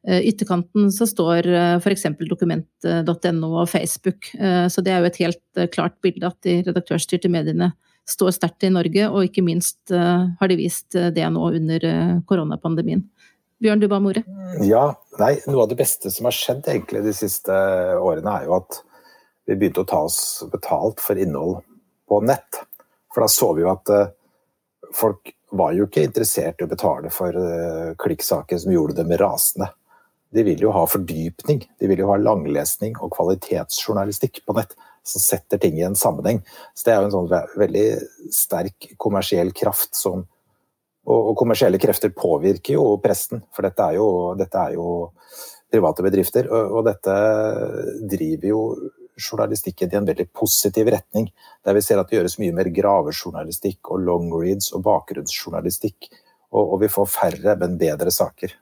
eh, 0.08 0.23
ytterkanten 0.32 0.88
så 0.95 1.10
står 1.10 1.52
eh, 1.52 1.75
f.eks. 1.82 2.08
dokument.no 2.30 3.52
og 3.52 3.69
Facebook. 3.71 4.32
Så 4.32 4.86
det 4.86 4.95
er 4.95 5.04
jo 5.04 5.12
et 5.12 5.21
helt 5.25 5.63
klart 5.75 5.99
bilde 6.06 6.32
at 6.32 6.39
de 6.47 6.62
redaktørstyrte 6.69 7.32
mediene 7.32 7.73
står 8.10 8.32
sterkt 8.34 8.65
i 8.65 8.71
Norge, 8.73 9.04
og 9.06 9.28
ikke 9.28 9.43
minst 9.45 9.91
har 9.93 10.49
de 10.49 10.56
vist 10.58 10.95
det 11.13 11.28
nå 11.30 11.43
under 11.60 11.84
koronapandemien. 12.25 13.04
Bjørn 13.60 13.82
Dubba 13.82 14.00
More? 14.00 14.24
Ja, 14.63 14.84
nei, 15.19 15.34
Noe 15.48 15.65
av 15.65 15.72
det 15.72 15.80
beste 15.80 16.12
som 16.13 16.30
har 16.30 16.36
skjedd 16.36 16.67
egentlig 16.72 17.04
de 17.06 17.15
siste 17.15 17.56
årene, 18.00 18.38
er 18.39 18.48
jo 18.48 18.56
at 18.60 18.80
vi 19.50 19.58
begynte 19.58 19.84
å 19.84 19.89
ta 19.89 20.04
oss 20.06 20.19
betalt 20.52 21.02
for 21.04 21.19
innhold 21.19 21.60
på 22.10 22.22
nett. 22.26 22.62
For 23.13 23.26
da 23.26 23.30
så 23.32 23.52
vi 23.58 23.65
jo 23.65 23.72
at 23.74 23.91
uh, 23.91 24.12
folk 24.95 25.34
var 25.58 25.74
jo 25.74 25.88
ikke 25.88 26.06
interessert 26.06 26.62
i 26.62 26.67
å 26.67 26.72
betale 26.72 27.12
for 27.13 27.36
uh, 27.36 27.95
klikksaker 28.00 28.62
som 28.62 28.74
gjorde 28.74 29.00
dem 29.02 29.13
rasende. 29.19 29.72
De 30.30 30.45
vil 30.45 30.62
jo 30.62 30.72
ha 30.76 30.86
fordypning, 30.86 31.63
de 31.82 31.89
vil 31.89 32.04
jo 32.04 32.12
ha 32.12 32.19
langlesning 32.22 32.93
og 33.02 33.15
kvalitetsjournalistikk 33.15 34.43
på 34.45 34.56
nett 34.60 34.76
som 35.10 35.24
setter 35.24 35.58
ting 35.58 35.80
i 35.80 35.86
en 35.88 35.98
sammenheng. 35.98 36.43
Så 36.78 36.86
det 36.86 36.93
er 36.93 37.02
jo 37.02 37.10
en 37.10 37.15
sånn 37.15 37.32
veldig 37.58 37.88
sterk 38.34 38.91
kommersiell 39.02 39.50
kraft 39.58 39.98
som 39.98 40.28
og, 41.10 41.34
kommersielle 41.39 41.80
krefter 41.82 42.13
påvirker 42.13 42.76
jo 42.76 42.86
presten, 43.04 43.41
for 43.56 43.65
dette 43.65 43.86
er 43.86 43.98
jo, 43.98 44.08
dette 44.38 44.62
er 44.62 44.78
jo 44.78 44.88
private 45.72 46.06
bedrifter. 46.06 46.50
Og, 46.54 46.82
dette 46.88 47.17
driver 48.12 48.50
jo 48.52 48.63
journalistikken 49.19 49.91
i 49.91 50.00
en 50.00 50.08
veldig 50.08 50.30
positiv 50.36 50.89
retning. 50.93 51.30
Der 51.65 51.76
vi 51.76 51.84
ser 51.84 52.00
at 52.00 52.10
det 52.10 52.19
gjøres 52.19 52.39
mye 52.41 52.56
mer 52.56 52.72
gravejournalistikk 52.74 53.91
og 53.91 54.06
long 54.06 54.32
reads 54.38 54.72
og 54.78 54.86
bakgrunnsjournalistikk. 54.88 56.10
Og, 56.54 56.63
og 56.63 56.82
vi 56.84 56.91
får 56.93 57.13
færre, 57.13 57.58
men 57.60 57.78
bedre 57.82 58.13
saker. 58.13 58.56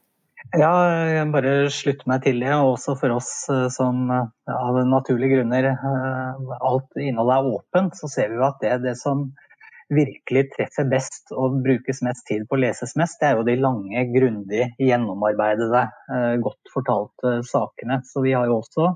Ja, 0.55 0.71
jeg 1.12 1.27
bare 1.33 1.53
slutter 1.73 2.07
meg 2.07 2.23
til 2.23 2.39
det. 2.43 2.53
Og 2.55 2.77
også 2.77 2.95
for 2.99 3.17
oss 3.17 3.31
eh, 3.51 3.67
som 3.73 4.07
eh, 4.13 4.53
av 4.53 4.79
naturlige 4.88 5.39
grunner 5.39 5.73
eh, 5.73 6.53
alt 6.69 7.01
innholdet 7.01 7.36
er 7.36 7.49
åpent, 7.57 7.97
så 7.99 8.10
ser 8.12 8.31
vi 8.31 8.39
jo 8.39 8.47
at 8.47 8.62
det, 8.63 8.77
det 8.86 8.95
som 8.99 9.27
virkelig 9.93 10.43
treffer 10.56 10.88
best 10.91 11.32
og 11.32 11.62
brukes 11.63 12.02
mest 12.06 12.26
tid 12.28 12.45
på 12.47 12.58
å 12.58 12.62
leses 12.62 12.95
mest, 13.00 13.19
det 13.21 13.30
er 13.30 13.39
jo 13.39 13.45
de 13.47 13.56
lange, 13.62 14.04
grundig 14.12 14.69
gjennomarbeidede, 14.82 15.84
eh, 16.15 16.36
godt 16.43 16.73
fortalte 16.73 17.38
sakene. 17.47 18.02
Så 18.08 18.23
vi 18.26 18.36
har 18.36 18.50
jo 18.50 18.60
også, 18.60 18.89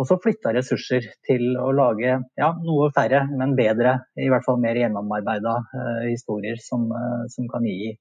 også 0.00 0.18
flytta 0.24 0.54
ressurser 0.56 1.10
til 1.28 1.58
å 1.60 1.68
lage 1.76 2.16
ja, 2.40 2.50
noe 2.64 2.88
færre, 2.96 3.24
men 3.30 3.56
bedre, 3.58 3.98
i 4.16 4.30
hvert 4.32 4.46
fall 4.46 4.58
mer 4.62 4.80
gjennomarbeida 4.80 5.58
uh, 5.60 6.02
historier 6.08 6.58
som, 6.62 6.88
som, 7.30 7.46
kan 7.52 7.68
gi, 7.68 7.92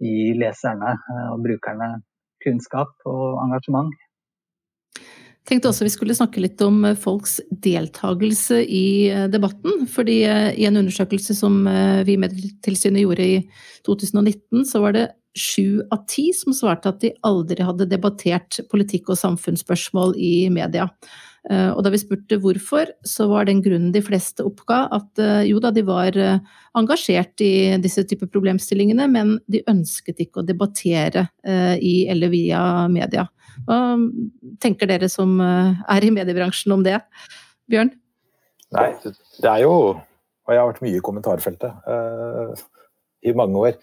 gi 0.00 0.32
leserne 0.38 0.96
og 1.34 1.42
brukerne 1.44 1.90
kunnskap 2.44 3.04
og 3.08 3.42
engasjement 3.44 3.92
tenkte 5.48 5.68
også 5.70 5.86
vi 5.86 5.92
skulle 5.92 6.16
snakke 6.16 6.42
litt 6.42 6.62
om 6.64 6.84
eh, 6.88 6.96
folks 6.98 7.38
deltakelse 7.64 8.62
i 8.64 8.86
eh, 9.10 9.26
debatten. 9.32 9.84
fordi 9.90 10.22
eh, 10.28 10.48
i 10.56 10.68
en 10.68 10.80
undersøkelse 10.80 11.36
som 11.36 11.62
vi 12.06 12.16
i 12.16 12.20
Medietilsynet 12.20 13.04
gjorde 13.04 13.28
i 13.28 13.36
2019, 13.86 14.64
så 14.68 14.80
var 14.84 14.96
det 14.96 15.10
sju 15.34 15.82
av 15.92 16.04
ti 16.08 16.28
som 16.36 16.54
svarte 16.54 16.92
at 16.92 17.00
de 17.02 17.10
aldri 17.26 17.64
hadde 17.66 17.90
debattert 17.90 18.60
politikk 18.70 19.10
og 19.10 19.18
samfunnsspørsmål 19.18 20.14
i 20.14 20.48
media. 20.54 20.86
Og 21.50 21.80
da 21.84 21.90
vi 21.92 21.98
spurte 22.00 22.38
hvorfor, 22.40 22.88
så 23.04 23.26
var 23.28 23.44
den 23.44 23.58
grunnen 23.60 23.90
de 23.92 24.00
fleste 24.00 24.46
oppga 24.46 24.84
at 24.94 25.20
jo 25.44 25.58
da, 25.60 25.72
de 25.74 25.82
var 25.84 26.16
engasjert 26.78 27.42
i 27.44 27.74
disse 27.82 28.06
typer 28.08 28.30
problemstillingene, 28.32 29.10
men 29.10 29.34
de 29.50 29.60
ønsket 29.68 30.22
ikke 30.24 30.40
å 30.40 30.46
debattere 30.46 31.26
i 31.82 31.96
eller 32.14 32.32
via 32.32 32.62
media. 32.88 33.26
Hva 33.66 33.78
tenker 34.62 34.90
dere 34.90 35.08
som 35.12 35.36
eh, 35.42 35.84
er 35.96 36.06
i 36.06 36.12
mediebransjen 36.14 36.74
om 36.74 36.82
det? 36.84 36.98
Bjørn? 37.70 37.92
Nei, 38.74 38.90
det 39.04 39.48
er 39.48 39.62
jo 39.64 39.74
Og 39.94 40.52
jeg 40.52 40.60
har 40.60 40.68
vært 40.68 40.82
mye 40.84 40.98
i 40.98 41.04
kommentarfeltet 41.04 41.86
uh, 41.88 42.50
i 43.24 43.32
mange 43.32 43.56
år. 43.56 43.76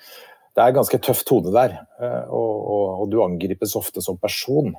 Det 0.53 0.61
er 0.61 0.75
ganske 0.75 0.99
tøff 1.01 1.23
tone 1.25 1.49
der, 1.55 1.71
uh, 1.97 2.27
og, 2.29 2.51
og, 2.59 2.83
og, 2.91 3.05
du 3.09 3.15
angripes 3.25 3.73
ofte 3.79 4.03
som 4.05 4.19
person. 4.21 4.75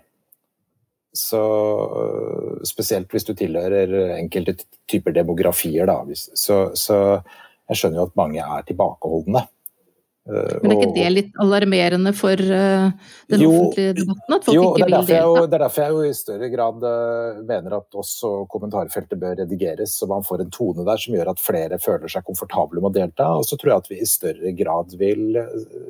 Så 1.11 1.41
uh, 1.43 2.61
Spesielt 2.69 3.11
hvis 3.11 3.27
du 3.27 3.33
tilhører 3.35 4.15
enkelte 4.15 4.61
typer 4.87 5.17
demografier, 5.17 5.91
da. 5.91 5.99
Så, 6.15 6.69
så 6.79 7.01
jeg 7.67 7.81
skjønner 7.81 8.05
jo 8.05 8.07
at 8.13 8.21
mange 8.23 8.47
er 8.47 8.69
tilbakeholdne. 8.71 9.43
Eh, 10.23 10.59
Men 10.63 10.71
er 10.71 10.77
ikke 10.77 10.95
det 10.95 11.07
litt 11.11 11.39
alarmerende 11.43 12.13
for 12.15 12.39
uh, 12.39 12.93
den 13.33 13.43
offentlige 13.49 13.95
debatten? 13.97 14.35
At 14.37 14.45
folk 14.47 14.55
jo, 14.55 14.67
ikke 14.69 14.87
vil 14.87 14.95
delta? 14.95 15.17
Jo, 15.19 15.47
det 15.51 15.57
er 15.59 15.65
derfor 15.65 15.83
jeg 15.83 15.97
jo 15.97 16.05
i 16.07 16.13
større 16.15 16.51
grad 16.53 16.85
uh, 16.87 17.41
mener 17.49 17.75
at 17.81 17.99
også 18.05 18.31
kommentarfeltet 18.53 19.19
bør 19.19 19.35
redigeres, 19.41 19.97
så 19.99 20.07
man 20.11 20.23
får 20.27 20.45
en 20.45 20.53
tone 20.55 20.87
der 20.87 21.03
som 21.03 21.17
gjør 21.19 21.33
at 21.35 21.43
flere 21.43 21.81
føler 21.83 22.13
seg 22.15 22.27
komfortable 22.29 22.79
med 22.79 22.93
å 22.93 22.97
delta. 23.01 23.33
Og 23.41 23.49
så 23.49 23.59
tror 23.59 23.75
jeg 23.75 23.85
at 23.85 23.91
vi 23.91 23.99
i 23.99 24.09
større 24.09 24.55
grad 24.59 24.95
vil 25.01 25.41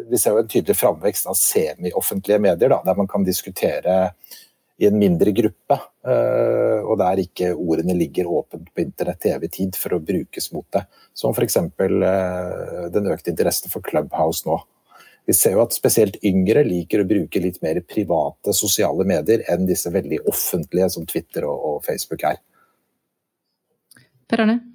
Vi 0.08 0.20
ser 0.20 0.36
jo 0.36 0.40
en 0.42 0.48
tydelig 0.48 0.78
framvekst 0.80 1.28
av 1.28 1.36
semioffentlige 1.36 2.40
medier, 2.40 2.72
da, 2.72 2.80
der 2.86 2.96
man 2.96 3.10
kan 3.10 3.26
diskutere 3.28 4.14
i 4.80 4.86
en 4.88 4.96
mindre 4.98 5.32
gruppe, 5.36 5.76
og 6.82 6.96
der 6.98 7.20
ikke 7.22 7.52
ordene 7.52 7.94
ligger 7.96 8.30
åpent 8.32 8.70
på 8.72 8.82
internett 8.82 9.20
til 9.22 9.36
evig 9.36 9.50
tid 9.54 9.76
for 9.78 9.94
å 9.96 10.00
brukes 10.02 10.48
mot 10.54 10.66
det. 10.74 10.82
Som 11.14 11.34
f.eks. 11.36 11.56
Eh, 11.56 12.88
den 12.92 13.10
økte 13.12 13.32
interessen 13.32 13.72
for 13.72 13.84
Clubhouse 13.84 14.48
nå. 14.48 14.58
Vi 15.28 15.36
ser 15.38 15.54
jo 15.54 15.62
at 15.62 15.76
spesielt 15.76 16.18
yngre 16.26 16.64
liker 16.66 17.02
å 17.02 17.08
bruke 17.08 17.42
litt 17.42 17.60
mer 17.62 17.78
private 17.86 18.54
sosiale 18.56 19.06
medier 19.06 19.44
enn 19.52 19.68
disse 19.68 19.92
veldig 19.94 20.24
offentlige 20.32 20.90
som 20.96 21.06
Twitter 21.06 21.46
og 21.46 21.84
Facebook 21.86 22.26
er. 22.26 22.42
Per 24.26 24.42
Arne? 24.42 24.71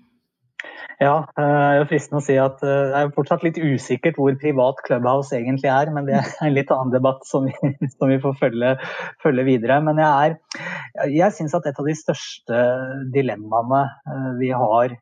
Ja, 0.97 1.27
det 1.37 1.43
er 1.45 1.83
fristende 1.85 2.23
å 2.23 2.25
si 2.25 2.35
at 2.41 2.63
eh, 2.65 2.87
det 2.89 3.01
er 3.03 3.11
fortsatt 3.13 3.43
litt 3.45 3.59
usikkert 3.61 4.17
hvor 4.17 4.33
privat 4.41 4.81
Clubhouse 4.87 5.35
egentlig 5.37 5.69
er, 5.69 5.91
men 5.93 6.07
det 6.09 6.15
er 6.17 6.31
en 6.47 6.55
litt 6.55 6.73
annen 6.73 6.95
debatt 6.95 7.21
som 7.29 7.45
vi, 7.45 7.53
som 7.97 8.09
vi 8.09 8.17
får 8.23 8.37
følge, 8.39 8.73
følge, 9.21 9.45
videre. 9.45 9.77
Men 9.85 10.01
jeg, 10.01 10.33
er, 10.33 11.13
jeg 11.13 11.37
syns 11.37 11.53
at 11.53 11.69
et 11.69 11.77
av 11.77 11.85
de 11.85 11.97
største 11.97 12.65
dilemmaene 13.13 13.83
eh, 13.85 14.29
vi 14.41 14.53
har 14.57 14.97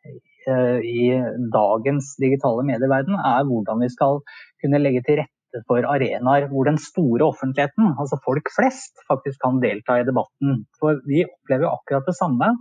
Eh, 0.48 0.80
i 0.86 1.06
dagens 1.54 2.12
digitale 2.22 2.62
medieverden, 2.68 3.16
er 3.18 3.48
hvordan 3.50 3.80
vi 3.82 3.88
skal 3.90 4.20
kunne 4.62 4.82
legge 4.84 5.02
til 5.08 5.18
rette 5.18 5.35
for 5.70 5.88
arenaer 5.90 6.48
hvor 6.52 6.68
den 6.68 6.80
store 6.82 7.28
offentligheten, 7.28 7.94
altså 8.00 8.20
folk 8.26 8.50
flest, 8.56 9.00
faktisk 9.10 9.40
kan 9.44 9.62
delta 9.64 10.00
i 10.00 10.08
debatten. 10.08 10.64
For 10.82 11.00
vi 11.08 11.24
opplever 11.28 11.72
akkurat 11.72 12.08
det 12.10 12.18
samme. 12.18 12.52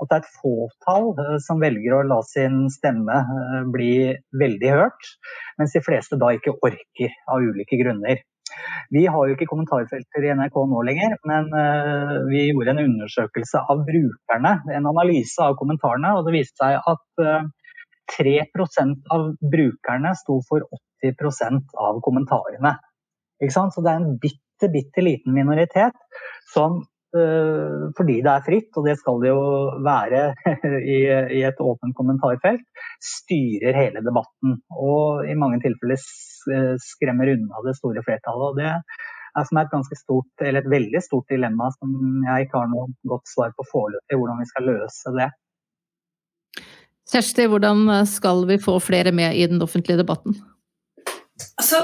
At 0.00 0.10
det 0.10 0.18
er 0.18 0.24
et 0.24 0.34
fåtall 0.40 1.08
eh, 1.14 1.38
som 1.44 1.62
velger 1.62 1.96
å 1.96 2.02
la 2.08 2.20
sin 2.28 2.66
stemme 2.72 3.22
eh, 3.22 3.62
bli 3.72 3.94
veldig 4.42 4.74
hørt, 4.74 5.14
mens 5.60 5.76
de 5.76 5.84
fleste 5.84 6.20
da 6.20 6.34
ikke 6.36 6.58
orker 6.60 7.16
av 7.30 7.48
ulike 7.52 7.80
grunner. 7.80 8.22
Vi 8.92 9.06
har 9.06 9.28
jo 9.28 9.34
ikke 9.36 9.48
kommentarfelter 9.48 10.26
i 10.26 10.32
NRK 10.36 10.56
nå 10.68 10.82
lenger, 10.84 11.16
men 11.28 11.48
uh, 11.56 12.18
vi 12.28 12.48
gjorde 12.50 12.74
en 12.74 12.82
undersøkelse 12.84 13.62
av 13.72 13.84
brukerne, 13.88 14.54
en 14.76 14.88
analyse 14.90 15.40
av 15.40 15.56
kommentarene, 15.60 16.12
og 16.18 16.28
det 16.28 16.36
viste 16.36 16.60
seg 16.60 16.76
at 16.92 17.24
uh, 17.24 17.40
eh, 17.40 17.50
3% 18.12 19.06
av 19.14 19.30
brukerne 19.54 20.12
sto 20.18 20.40
for 20.48 20.66
80% 21.02 21.76
av 21.80 22.00
kommentarene. 22.04 22.76
Så 23.50 23.82
det 23.82 23.90
er 23.90 23.98
en 23.98 24.16
bitte, 24.22 24.70
bitte 24.70 25.02
liten 25.02 25.34
minoritet 25.34 25.96
som 26.52 26.82
uh, 27.16 27.90
fordi 27.98 28.20
det 28.22 28.30
er 28.32 28.44
fritt, 28.46 28.70
og 28.78 28.86
det 28.86 28.94
skal 29.00 29.18
det 29.22 29.32
jo 29.32 29.42
være 29.82 30.22
i, 30.96 31.00
et 31.42 31.58
åpent 31.62 31.96
kommentarfelt, 31.98 32.62
styrer 33.02 33.74
hele 33.76 34.04
debatten. 34.06 34.60
Og 34.78 35.26
i 35.26 35.34
mange 35.38 35.58
tilfeller 35.64 35.98
Eh, 36.50 36.76
skremmer 36.80 37.28
unna 37.34 37.62
det 37.66 37.76
store 37.78 38.02
flertallet. 38.06 38.48
og 38.48 38.56
Det 38.56 38.70
er 39.38 39.44
som 39.48 39.58
et 39.58 39.70
ganske 39.70 39.96
stort, 39.96 40.32
eller 40.40 40.60
et 40.60 40.70
veldig 40.70 41.02
stort 41.02 41.28
dilemma 41.30 41.70
som 41.78 41.92
jeg 42.26 42.46
ikke 42.46 42.58
har 42.58 42.72
noe 42.72 42.90
godt 43.08 43.30
svar 43.30 43.54
på 43.56 43.66
foreløpig, 43.70 44.18
hvordan 44.18 44.42
vi 44.42 44.48
skal 44.50 44.68
løse 44.68 45.14
det. 45.18 45.28
Kjersti, 47.12 47.46
hvordan 47.48 48.06
skal 48.08 48.46
vi 48.48 48.58
få 48.62 48.78
flere 48.80 49.12
med 49.12 49.36
i 49.36 49.46
den 49.46 49.62
offentlige 49.62 50.00
debatten? 50.00 50.36
Altså, 51.58 51.80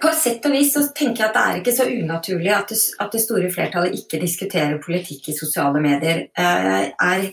på 0.00 0.10
et 0.10 0.18
sett 0.18 0.44
og 0.48 0.54
vis 0.54 0.72
så 0.74 0.82
tenker 0.96 1.24
jeg 1.24 1.30
at 1.30 1.36
det 1.36 1.44
er 1.44 1.60
ikke 1.60 1.76
så 1.76 1.86
unaturlig 1.88 2.52
at 2.52 2.72
det, 2.72 2.80
at 3.00 3.14
det 3.14 3.22
store 3.22 3.50
flertallet 3.54 3.96
ikke 4.00 4.20
diskuterer 4.22 4.82
politikk 4.82 5.30
i 5.30 5.36
sosiale 5.36 5.82
medier. 5.82 6.26
Jeg 6.36 6.92
er 6.92 7.26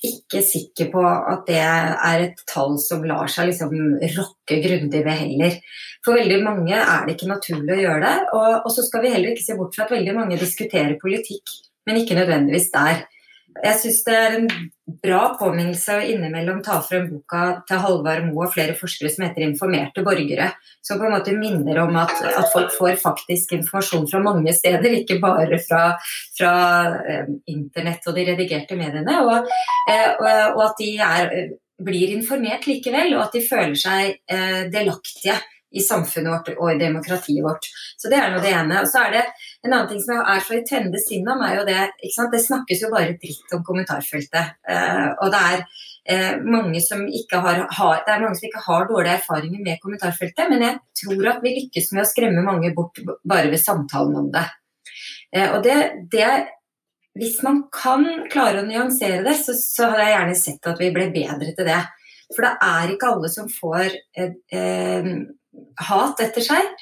ikke 0.00 0.40
sikker 0.44 0.88
på 0.94 1.02
at 1.04 1.44
det 1.48 1.60
er 1.60 2.24
et 2.24 2.42
tall 2.48 2.78
som 2.80 3.04
lar 3.04 3.28
seg 3.32 3.50
liksom 3.50 3.74
rokke 4.16 4.60
grundig 4.64 5.02
ved 5.04 5.18
heller. 5.24 5.58
For 6.04 6.16
veldig 6.16 6.38
mange 6.44 6.76
er 6.76 7.04
det 7.04 7.16
ikke 7.16 7.28
naturlig 7.28 7.76
å 7.76 7.80
gjøre 7.82 8.02
det. 8.06 8.16
Og, 8.32 8.48
og, 8.62 8.70
så 8.72 8.84
skal 8.86 9.04
vi 9.04 9.12
heller 9.12 9.34
ikke 9.34 9.44
se 9.44 9.58
bort 9.58 9.76
fra 9.76 9.86
at 9.86 9.94
veldig 9.94 10.16
mange 10.16 10.40
diskuterer 10.40 10.96
politikk, 11.02 11.52
men 11.88 12.00
ikke 12.00 12.16
nødvendigvis 12.16 12.70
der. 12.72 13.04
Jeg 13.64 13.78
syns 13.80 14.00
det 14.06 14.14
er 14.16 14.36
en 14.38 14.48
bra 15.00 15.20
påminnelse 15.38 15.96
å 15.96 16.06
innimellom 16.12 16.60
ta 16.64 16.78
frem 16.84 17.06
boka 17.10 17.42
til 17.68 17.80
Halvard 17.82 18.26
Moe 18.26 18.46
og 18.46 18.54
flere 18.54 18.74
forskere 18.78 19.10
som 19.12 19.24
heter 19.26 19.44
'Informerte 19.44 20.04
borgere', 20.06 20.50
som 20.82 20.98
på 20.98 21.06
en 21.06 21.14
måte 21.14 21.36
minner 21.36 21.78
om 21.84 21.96
at, 21.96 22.14
at 22.24 22.52
folk 22.52 22.72
får 22.74 22.96
faktisk 23.02 23.52
informasjon 23.58 24.08
fra 24.10 24.22
mange 24.24 24.52
steder, 24.56 24.98
ikke 25.00 25.20
bare 25.22 25.60
fra, 25.68 25.82
fra 26.38 26.54
eh, 27.06 27.30
internett 27.46 28.06
og 28.06 28.16
de 28.16 28.26
redigerte 28.32 28.76
mediene. 28.76 29.20
Og, 29.22 29.48
eh, 29.90 30.10
og, 30.56 30.62
at 30.64 30.76
de 30.80 30.90
er, 30.98 31.30
blir 31.80 32.16
informert 32.16 32.66
likevel, 32.66 33.14
og 33.16 33.28
at 33.28 33.38
de 33.38 33.46
føler 33.46 33.78
seg 33.78 34.18
eh, 34.30 34.62
delaktige 34.72 35.38
i 35.70 35.82
samfunnet 35.84 36.32
vårt 36.32 36.50
og 36.56 36.72
i 36.72 36.78
demokratiet 36.80 37.44
vårt. 37.44 37.68
Så 37.98 38.10
Det 38.10 38.18
er 38.18 38.32
nå 38.32 38.40
det 38.42 38.52
ene. 38.54 38.80
Og 38.82 38.88
så 38.90 39.06
er 39.06 39.12
det 39.16 39.24
En 39.62 39.74
annen 39.74 39.88
ting 39.90 40.00
som 40.00 40.16
er 40.24 40.40
så 40.40 40.54
i 40.56 40.64
tende 40.64 40.98
sinn 40.98 41.26
om, 41.28 41.42
er 41.44 41.58
jo 41.58 41.64
det 41.68 41.90
Det 42.00 42.40
snakkes 42.40 42.82
jo 42.82 42.90
bare 42.90 43.16
dritt 43.20 43.52
om 43.52 43.64
kommentarfeltet. 43.64 44.56
Uh, 44.64 45.12
og 45.20 45.32
det 45.34 45.40
er 45.50 45.58
uh, 46.10 46.44
mange 46.44 46.80
som 46.80 47.04
ikke 47.04 47.42
har, 47.44 47.66
har, 47.68 48.00
det 48.06 48.14
er 48.14 48.22
mange 48.22 48.38
som 48.38 48.48
ikke 48.48 48.64
har 48.64 48.88
dårlige 48.88 49.18
erfaringer 49.20 49.60
med 49.60 49.82
kommentarfeltet, 49.82 50.48
men 50.48 50.64
jeg 50.64 50.78
tror 51.02 51.28
at 51.34 51.44
vi 51.44 51.52
lykkes 51.58 51.92
med 51.92 52.02
å 52.06 52.08
skremme 52.08 52.46
mange 52.46 52.72
bort 52.74 53.02
bare 53.04 53.52
ved 53.52 53.60
samtalen 53.60 54.16
om 54.16 54.32
det. 54.32 54.46
Uh, 55.36 55.58
og 55.58 55.62
det, 55.68 55.76
det 56.10 56.30
hvis 57.18 57.40
man 57.42 57.64
kan 57.74 58.06
klare 58.30 58.62
å 58.62 58.66
nyansere 58.66 59.24
det, 59.26 59.34
så, 59.42 59.54
så 59.58 59.90
hadde 59.90 60.06
jeg 60.06 60.14
gjerne 60.16 60.36
sett 60.38 60.68
at 60.70 60.80
vi 60.80 60.92
ble 60.94 61.10
bedre 61.12 61.52
til 61.56 61.68
det. 61.68 61.80
For 62.30 62.46
det 62.46 62.52
er 62.62 62.92
ikke 62.92 63.10
alle 63.10 63.30
som 63.32 63.48
får 63.50 63.88
eh, 63.90 64.34
eh, 64.54 65.08
hat 65.90 66.22
etter 66.24 66.44
seg. 66.44 66.72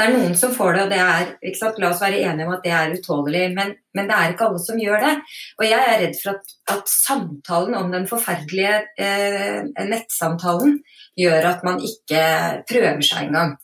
Det 0.00 0.06
er 0.06 0.14
noen 0.14 0.36
som 0.38 0.52
får 0.54 0.76
det, 0.76 0.82
og 0.86 0.92
det 0.94 0.98
er 1.02 1.80
La 1.82 1.90
oss 1.90 2.00
være 2.00 2.22
enige 2.24 2.46
om 2.46 2.54
at 2.54 2.62
det 2.64 2.72
er 2.72 2.92
utålelig, 2.94 3.42
men, 3.52 3.74
men, 3.96 4.06
det 4.08 4.16
er 4.16 4.32
ikke 4.32 4.46
alle 4.46 4.60
som 4.62 4.78
gjør 4.80 5.02
det. 5.04 5.14
Og 5.58 5.64
jeg 5.66 5.80
er 5.80 5.98
redd 6.04 6.16
for 6.22 6.38
at, 6.38 6.54
at 6.72 6.92
samtalen 6.92 7.76
om 7.76 7.90
den 7.92 8.06
forferdelige 8.08 8.78
eh, 8.96 9.58
nettsamtalen 9.90 10.78
gjør 11.20 11.50
at 11.50 11.66
man 11.66 11.82
ikke 11.84 12.22
prøver 12.70 13.04
seg 13.04 13.28
engang. 13.28 13.58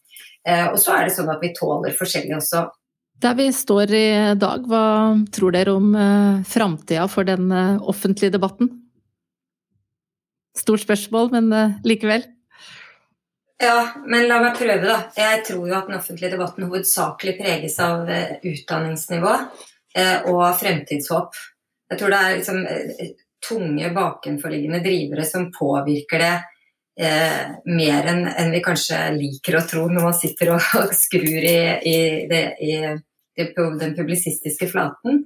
Eh, 0.44 0.66
og 0.68 0.76
så 0.83 0.98
er 0.98 1.07
det 1.07 1.16
sånn 1.16 1.33
at 1.33 1.40
vi 1.40 1.55
tåler 1.57 1.96
forskjellig 1.96 2.37
også. 2.37 2.66
Der 3.24 3.37
vi 3.38 3.48
står 3.55 3.96
i 3.96 4.09
dag, 4.37 4.66
hva 4.68 5.16
tror 5.33 5.57
dere 5.57 5.72
om 5.79 5.94
eh, 5.96 6.42
framtida 6.44 7.07
for 7.09 7.24
den 7.24 7.48
eh, 7.48 7.79
offentlige 7.81 8.35
debatten? 8.35 8.68
Stort 10.57 10.85
spørsmål, 10.85 11.33
men 11.33 11.48
eh, 11.52 11.79
likevel. 11.88 12.29
Ja, 13.59 13.77
men 14.05 14.27
la 14.29 14.40
meg 14.42 14.59
prøve, 14.59 14.85
da. 14.85 14.97
Jeg 15.16 15.45
tror 15.47 15.69
jo 15.69 15.77
at 15.79 15.87
den 15.88 15.97
offentlige 15.97 16.35
debatten 16.35 16.66
hovedsakelig 16.69 17.38
preges 17.38 17.79
av 17.81 18.11
eh, 18.12 18.35
utdanningsnivå 18.45 19.33
eh, 19.97 20.27
og 20.29 20.42
fremtidshåp. 20.61 21.38
Jeg 21.88 22.01
tror 22.01 22.12
det 22.12 22.19
er 22.21 22.37
liksom 22.37 22.61
eh, 22.69 23.14
tunge 23.49 23.90
bakenforliggende 23.97 24.83
drivere 24.85 25.25
som 25.25 25.49
påvirker 25.55 26.25
det 26.25 26.35
eh, 27.01 27.57
mer 27.73 28.11
enn 28.12 28.25
en 28.29 28.53
vi 28.53 28.62
kanskje 28.64 29.01
liker 29.16 29.57
å 29.57 29.66
tro 29.69 29.87
når 29.88 30.09
man 30.11 30.19
sitter 30.21 30.53
og, 30.53 30.71
og 30.83 30.92
skrur 30.97 31.49
i, 31.49 31.59
i, 31.81 31.99
det, 32.29 32.45
i, 32.61 32.75
i, 33.40 33.51
den 33.57 33.97
publisistiske 33.97 34.69
flaten. 34.69 35.25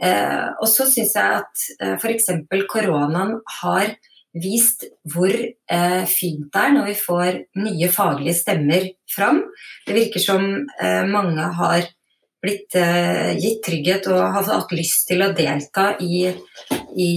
Eh, 0.00 0.46
og 0.56 0.68
så 0.70 0.86
syns 0.88 1.16
jeg 1.18 1.40
at 1.42 1.68
eh, 1.82 1.96
f.eks. 1.98 2.30
koronaen 2.70 3.42
har 3.60 3.92
vist 4.36 4.84
hvor 5.08 5.32
eh, 5.32 6.04
fint 6.10 6.48
det 6.52 6.64
er 6.64 6.74
når 6.74 6.90
vi 6.90 6.96
får 7.00 7.38
nye 7.62 7.88
faglige 7.92 8.36
stemmer 8.36 8.90
fram. 9.10 9.42
Det 9.86 9.96
virker 9.96 10.22
som 10.22 10.44
eh, 10.80 11.04
mange 11.08 11.46
har 11.60 11.86
blitt 12.42 12.76
eh, 12.78 13.34
gitt 13.38 13.62
trygghet 13.66 14.06
og 14.12 14.20
har 14.20 14.46
hatt 14.46 14.74
lyst 14.76 15.08
til 15.08 15.24
å 15.24 15.32
delta 15.36 15.90
i, 16.04 16.28
i 16.28 17.10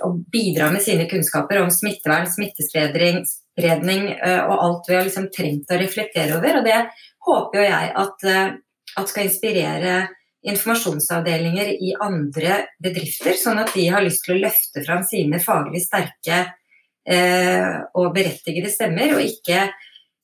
å 0.00 0.10
eh, 0.10 0.16
bidra 0.32 0.70
med 0.74 0.82
sine 0.82 1.06
kunnskaper 1.10 1.60
om 1.62 1.70
smittevern, 1.74 2.26
smittespredning 2.30 4.08
eh, 4.16 4.40
og 4.42 4.56
alt 4.56 4.90
vi 4.90 4.98
har 4.98 5.06
liksom 5.06 5.30
trengt 5.34 5.70
å 5.70 5.78
reflektere 5.78 6.40
over. 6.40 6.60
Og 6.60 6.66
det 6.66 6.80
håper 7.28 7.62
jo 7.62 7.68
jeg 7.68 7.92
at, 8.02 8.26
eh, 8.26 8.56
at 8.98 9.12
skal 9.12 9.28
inspirere 9.28 10.00
informasjonsavdelinger 10.48 11.74
i 11.84 11.92
andre 12.00 12.62
bedrifter, 12.80 13.36
sånn 13.36 13.60
at 13.60 13.74
de 13.76 13.86
har 13.92 14.04
lyst 14.04 14.24
til 14.24 14.38
å 14.38 14.40
løfte 14.46 14.84
fram 14.86 15.04
sine 15.04 15.40
faglig 15.42 15.82
sterke 15.84 16.40
eh, 17.04 17.76
og 17.98 18.12
berettigede 18.16 18.72
stemmer, 18.72 19.16
og 19.16 19.24
ikke 19.26 19.66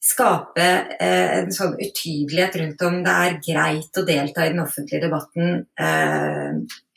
skape 0.07 0.67
eh, 1.03 1.37
en 1.41 1.53
sånn 1.53 1.75
utydelighet 1.75 2.57
rundt 2.61 2.83
om 2.87 2.99
det 3.05 3.15
er 3.27 3.39
greit 3.43 3.99
å 3.99 4.07
delta 4.07 4.47
i 4.47 4.53
den 4.55 4.63
offentlige 4.63 5.05
debatten. 5.09 5.63
Eh, 5.81 6.51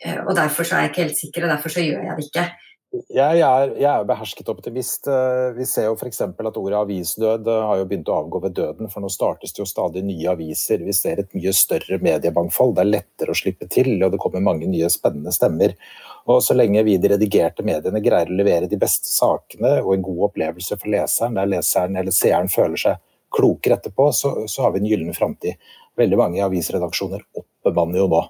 eh 0.06 0.20
og 0.24 0.36
derfor 0.38 0.68
så 0.68 0.78
er 0.78 0.88
jeg 0.88 0.94
ikke 0.94 1.06
helt 1.08 1.22
sikker, 1.24 1.46
og 1.46 1.54
derfor 1.56 1.76
så 1.76 1.86
gjør 1.86 2.06
jeg 2.06 2.18
det 2.20 2.28
ikke. 2.30 2.46
Jeg 2.90 3.42
er, 3.46 3.72
jeg 3.78 3.86
er 3.86 4.06
behersket 4.10 4.48
optimist. 4.50 5.06
Eh, 5.06 5.52
vi 5.54 5.66
ser 5.70 5.86
jo 5.86 5.94
f.eks. 5.94 6.24
at 6.26 6.56
ordet 6.58 6.78
avisdød 6.80 7.46
eh, 7.46 7.66
har 7.70 7.78
jo 7.78 7.86
begynt 7.86 8.10
å 8.10 8.16
avgå 8.24 8.42
ved 8.48 8.56
døden, 8.58 8.90
for 8.90 9.06
nå 9.06 9.12
startes 9.14 9.54
det 9.54 9.62
jo 9.62 9.68
stadig 9.70 10.02
nye 10.08 10.32
aviser. 10.32 10.82
Vi 10.82 10.96
ser 10.98 11.22
et 11.22 11.36
mye 11.38 11.54
større 11.54 12.00
mediemangfold. 12.02 12.74
Det 12.80 12.82
er 12.82 12.90
lettere 12.96 13.36
å 13.36 13.38
slippe 13.38 13.70
til, 13.70 13.92
og 14.02 14.16
det 14.16 14.22
kommer 14.24 14.42
mange 14.42 14.66
nye 14.72 14.90
spennende 14.90 15.34
stemmer. 15.36 15.78
Og 16.26 16.42
Så 16.42 16.58
lenge 16.58 16.82
vi 16.88 16.98
i 16.98 17.02
de 17.02 17.14
redigerte 17.14 17.66
mediene 17.68 18.02
greier 18.02 18.34
å 18.34 18.40
levere 18.42 18.72
de 18.72 18.82
beste 18.82 19.14
sakene 19.14 19.78
og 19.84 19.94
en 19.94 20.10
god 20.10 20.26
opplevelse 20.32 20.82
for 20.82 20.90
leseren, 20.90 21.38
der 21.38 21.54
leseren 21.54 22.02
eller 22.02 22.16
seeren 22.16 22.50
føler 22.50 22.88
seg 22.88 23.02
klokere 23.30 23.78
etterpå, 23.78 24.10
så, 24.18 24.34
så 24.50 24.66
har 24.66 24.74
vi 24.74 24.82
en 24.82 24.90
gyllen 24.90 25.14
framtid. 25.14 25.62
Veldig 26.00 26.18
mange 26.18 26.42
avisredaksjoner 26.42 27.22
oppbemanner 27.38 28.02
jo 28.02 28.10
nå 28.10 28.26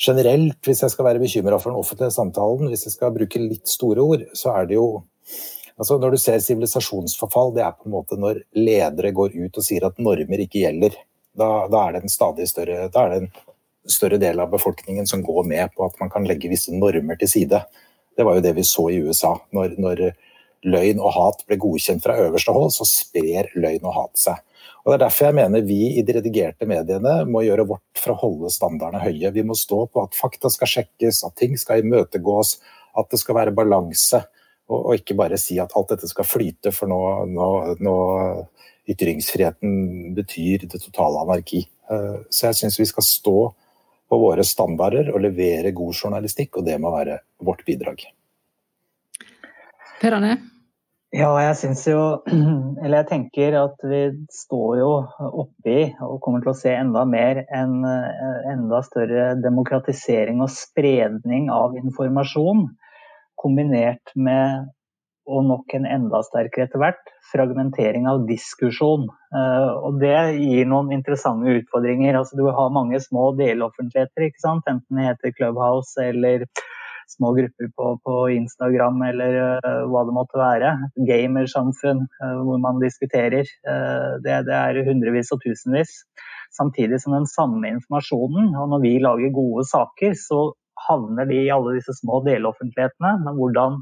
generelt, 0.00 0.58
hvis 0.66 0.82
jeg 0.82 0.92
skal 0.92 1.06
være 1.06 1.22
bekymra 1.22 1.58
for 1.60 1.72
den 1.72 1.80
offentlige 1.80 2.14
samtalen, 2.14 2.68
hvis 2.70 2.86
jeg 2.88 2.96
skal 2.96 3.14
bruke 3.14 3.40
litt 3.42 3.68
store 3.70 4.04
ord, 4.04 4.26
så 4.38 4.54
er 4.56 4.68
det 4.70 4.78
jo 4.80 5.02
altså 5.80 5.96
Når 5.98 6.12
du 6.12 6.18
ser 6.20 6.38
sivilisasjonsforfall, 6.38 7.54
det 7.56 7.62
er 7.64 7.72
på 7.72 7.88
en 7.88 7.94
måte 7.94 8.16
når 8.20 8.42
ledere 8.54 9.10
går 9.16 9.32
ut 9.34 9.56
og 9.56 9.64
sier 9.64 9.86
at 9.88 9.96
normer 9.98 10.42
ikke 10.44 10.60
gjelder. 10.60 10.94
Da, 11.34 11.48
da 11.72 11.86
er 11.86 11.96
det 11.96 12.02
en 12.02 12.12
stadig 12.12 12.44
større 12.46 12.90
da 12.92 13.06
er 13.06 13.10
det 13.10 13.20
en 13.22 13.30
større 13.90 14.18
del 14.20 14.38
av 14.38 14.52
befolkningen 14.52 15.08
som 15.08 15.24
går 15.24 15.48
med 15.48 15.72
på 15.74 15.86
at 15.88 15.96
man 15.98 16.12
kan 16.12 16.28
legge 16.28 16.50
visse 16.52 16.74
normer 16.76 17.18
til 17.18 17.30
side. 17.32 17.62
Det 18.14 18.26
var 18.28 18.36
jo 18.36 18.44
det 18.44 18.52
vi 18.60 18.66
så 18.68 18.84
i 18.92 19.00
USA. 19.02 19.32
Når, 19.56 19.74
når 19.80 20.04
løgn 20.68 21.00
og 21.00 21.14
hat 21.16 21.42
ble 21.48 21.58
godkjent 21.64 22.04
fra 22.04 22.18
øverste 22.26 22.54
hold, 22.54 22.70
så 22.76 22.86
sprer 22.86 23.50
løgn 23.56 23.88
og 23.88 23.96
hat 23.96 24.20
seg. 24.20 24.44
Og 24.82 24.90
Det 24.90 24.96
er 24.96 25.02
derfor 25.04 25.28
jeg 25.28 25.38
mener 25.38 25.62
vi 25.62 25.80
i 25.94 26.02
de 26.02 26.14
redigerte 26.16 26.66
mediene 26.66 27.20
må 27.30 27.44
gjøre 27.46 27.68
vårt 27.70 28.00
for 28.02 28.14
å 28.14 28.20
holde 28.24 28.50
standardene 28.50 29.02
høye. 29.04 29.30
Vi 29.30 29.44
må 29.46 29.54
stå 29.54 29.84
på 29.86 30.02
at 30.02 30.18
fakta 30.18 30.50
skal 30.50 30.70
sjekkes, 30.72 31.22
at 31.28 31.36
ting 31.38 31.54
skal 31.60 31.84
imøtegås, 31.84 32.56
at 32.98 33.10
det 33.12 33.20
skal 33.22 33.38
være 33.38 33.54
balanse. 33.54 34.24
Og, 34.66 34.78
og 34.80 34.98
ikke 34.98 35.14
bare 35.18 35.38
si 35.38 35.60
at 35.62 35.74
alt 35.78 35.94
dette 35.94 36.10
skal 36.10 36.26
flyte, 36.26 36.74
for 36.74 36.90
nå, 36.90 36.98
nå, 37.30 37.48
nå 37.78 37.96
ytringsfriheten 38.90 40.14
betyr 40.16 40.66
det 40.66 40.82
totale 40.82 41.22
anarki. 41.22 41.62
Eh, 41.90 42.18
så 42.30 42.48
jeg 42.48 42.62
syns 42.64 42.80
vi 42.80 42.88
skal 42.90 43.06
stå 43.06 43.38
på 44.10 44.18
våre 44.18 44.44
standarder 44.44 45.12
og 45.14 45.22
levere 45.22 45.70
god 45.76 45.94
journalistikk, 45.94 46.58
og 46.58 46.66
det 46.66 46.80
må 46.82 46.90
være 46.94 47.22
vårt 47.38 47.62
bidrag. 47.68 48.02
Per 50.02 50.18
Arne? 50.18 50.40
Ja, 51.12 51.28
jeg 51.44 51.56
syns 51.60 51.82
jo 51.84 52.00
Eller 52.82 53.02
jeg 53.02 53.08
tenker 53.10 53.56
at 53.60 53.82
vi 53.84 54.00
står 54.32 54.78
jo 54.80 54.92
oppi 55.44 55.90
og 56.00 56.20
kommer 56.24 56.40
til 56.40 56.54
å 56.54 56.56
se 56.56 56.72
enda 56.72 57.04
mer 57.08 57.42
en 57.52 57.82
eh, 57.84 58.38
enda 58.54 58.80
større 58.86 59.34
demokratisering 59.42 60.40
og 60.40 60.48
spredning 60.54 61.50
av 61.52 61.76
informasjon. 61.76 62.64
Kombinert 63.42 64.14
med, 64.16 64.70
og 65.28 65.44
nok 65.50 65.76
en 65.76 65.84
enda 65.98 66.22
sterkere 66.24 66.64
etter 66.68 66.80
hvert, 66.80 67.12
fragmentering 67.28 68.08
av 68.08 68.24
diskusjon. 68.28 69.04
Eh, 69.36 69.70
og 69.84 70.00
det 70.00 70.16
gir 70.38 70.68
noen 70.70 70.94
interessante 70.96 71.58
utfordringer. 71.60 72.16
Altså, 72.22 72.40
du 72.40 72.48
har 72.48 72.72
mange 72.72 73.00
små 73.04 73.34
deloffentligheter, 73.36 74.30
ikke 74.30 74.46
sant? 74.46 74.64
enten 74.64 74.96
det 74.96 75.10
heter 75.10 75.36
Clubhouse 75.36 76.08
eller 76.08 76.48
små 77.12 77.32
grupper 77.36 77.68
på, 77.76 77.88
på 78.04 78.14
Instagram 78.36 79.02
eller 79.08 79.36
uh, 79.64 79.84
hva 79.90 80.04
det 80.08 80.14
måtte 80.16 80.40
være. 80.40 80.72
Gamersamfunn 81.08 82.04
uh, 82.08 82.40
hvor 82.46 82.60
man 82.62 82.80
diskuterer. 82.82 83.48
Uh, 83.66 84.18
det, 84.24 84.42
det, 84.48 84.56
er 84.56 84.82
hundrevis 84.88 85.32
og 85.34 85.42
tusenvis. 85.44 86.02
Samtidig 86.56 87.00
som 87.02 87.16
den 87.16 87.28
samme 87.30 87.70
informasjonen, 87.76 88.52
og 88.60 88.72
når 88.74 88.84
vi 88.84 88.96
lager 89.02 89.34
gode 89.36 89.64
saker, 89.70 90.16
så 90.18 90.42
havner 90.88 91.28
de 91.28 91.38
i 91.44 91.52
alle 91.54 91.78
disse 91.78 91.94
små 92.00 92.20
deloffentlighetene. 92.26 93.14
Men 93.24 93.38
hvordan, 93.38 93.80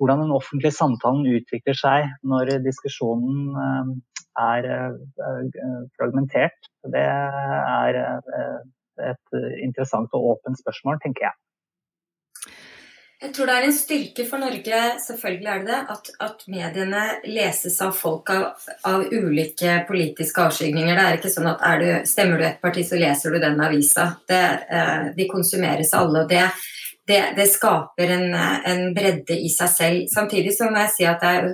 hvordan 0.00 0.24
den 0.24 0.34
offentlige 0.34 0.74
samtalen 0.74 1.26
utvikler 1.38 1.78
seg 1.78 2.10
når 2.26 2.56
diskusjonen 2.66 4.00
er 4.36 4.66
fragmentert, 5.96 6.70
det 6.92 7.06
er 7.06 8.00
et 9.06 9.38
interessant 9.62 10.12
og 10.16 10.32
åpent 10.34 10.58
spørsmål, 10.60 10.98
tenker 11.04 11.28
jeg. 11.28 11.38
Jeg 13.16 13.32
tror 13.32 13.48
det 13.48 13.52
er 13.56 13.64
en 13.64 13.72
styrke 13.72 14.24
for 14.28 14.42
Norge, 14.42 14.78
selvfølgelig 15.00 15.48
er 15.48 15.60
det 15.64 15.70
det, 15.70 15.78
at, 15.94 16.08
at 16.26 16.42
mediene 16.52 17.02
leses 17.24 17.78
av 17.80 17.94
folk 17.96 18.28
av, 18.28 18.64
av, 18.84 19.04
ulike 19.08 19.78
politiske 19.88 20.42
avskygninger. 20.42 20.92
Det 20.92 21.04
er 21.04 21.16
ikke 21.16 21.30
sånn 21.32 21.48
at 21.48 21.62
du, 21.80 21.86
stemmer 22.04 22.42
du 22.42 22.44
et 22.44 22.58
parti, 22.60 22.84
så 22.84 22.98
leser 23.00 23.32
du 23.32 23.38
den 23.40 23.62
avisa. 23.64 24.10
Det, 24.28 24.40
eh, 24.68 25.06
de 25.16 25.28
konsumeres 25.30 25.94
alle. 25.96 26.26
og 26.26 26.28
det, 26.28 26.42
det, 27.08 27.20
det 27.38 27.46
skaper 27.48 28.12
en, 28.18 28.34
en, 28.36 28.82
bredde 28.92 29.38
i 29.38 29.48
seg 29.54 29.70
selv. 29.72 30.02
Samtidig 30.12 30.52
så 30.52 30.68
må 30.68 30.82
jeg 30.82 30.92
si 30.98 31.06
at 31.08 31.24
det 31.24 31.30
er, 31.38 31.48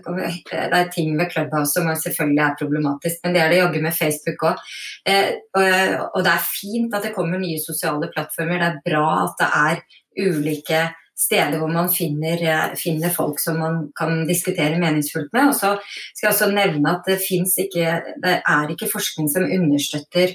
det 0.51 0.81
er 0.81 0.91
ting 0.91 1.13
ved 1.21 1.31
Clubhouse 1.31 1.77
som 1.77 1.87
selvfølgelig 1.93 2.43
er 2.43 2.57
problematisk, 2.59 3.21
men 3.23 3.37
det 3.37 3.45
er 3.45 3.53
det 3.53 3.61
jaggu 3.61 3.79
med 3.85 3.95
Facebook 3.95 4.43
òg. 4.51 4.67
Eh, 5.07 5.31
og, 5.55 6.03
og 6.09 6.27
det 6.27 6.35
er 6.35 6.51
fint 6.57 6.99
at 6.99 7.07
det 7.07 7.15
kommer 7.15 7.39
nye 7.39 7.63
sosiale 7.63 8.11
plattformer. 8.11 8.59
Det 8.59 8.73
er 8.73 8.83
bra 8.91 9.07
at 9.29 9.39
det 9.45 9.51
er 9.61 9.85
ulike 10.27 10.83
steder 11.19 11.59
hvor 11.61 11.71
man 11.73 11.91
finner, 11.93 12.41
eh, 12.43 12.77
finner, 12.79 13.13
folk 13.13 13.41
som 13.41 13.59
man 13.63 13.83
kan 13.99 14.25
diskutere 14.29 14.81
meningsfullt 14.81 15.33
med. 15.33 15.53
Og 15.53 15.55
så 15.59 15.75
skal 16.15 16.29
jeg 16.29 16.33
også 16.35 16.51
nevne 16.55 16.97
at 16.97 17.07
det, 17.09 17.21
ikke, 17.67 18.01
det 18.25 18.39
er 18.41 18.73
ikke 18.73 18.91
forskning 18.93 19.29
som 19.33 19.47
understøtter 19.49 20.35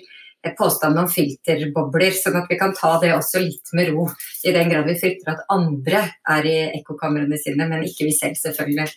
påstanden 0.58 1.02
om 1.02 1.10
filterbobler, 1.12 2.14
sånn 2.16 2.38
at 2.40 2.48
vi 2.48 2.60
kan 2.60 2.72
ta 2.78 2.94
det 3.02 3.12
også 3.16 3.42
litt 3.44 3.74
med 3.76 3.92
ro. 3.92 4.06
I 4.48 4.54
den 4.56 4.70
grad 4.72 4.88
vi 4.88 4.96
frykter 5.00 5.34
at 5.34 5.46
andre 5.52 6.04
er 6.30 6.48
i 6.48 6.58
ekkokamrene 6.78 7.40
sine, 7.42 7.68
men 7.68 7.84
ikke 7.88 8.08
vi 8.08 8.14
selv, 8.16 8.38
selvfølgelig. 8.40 8.88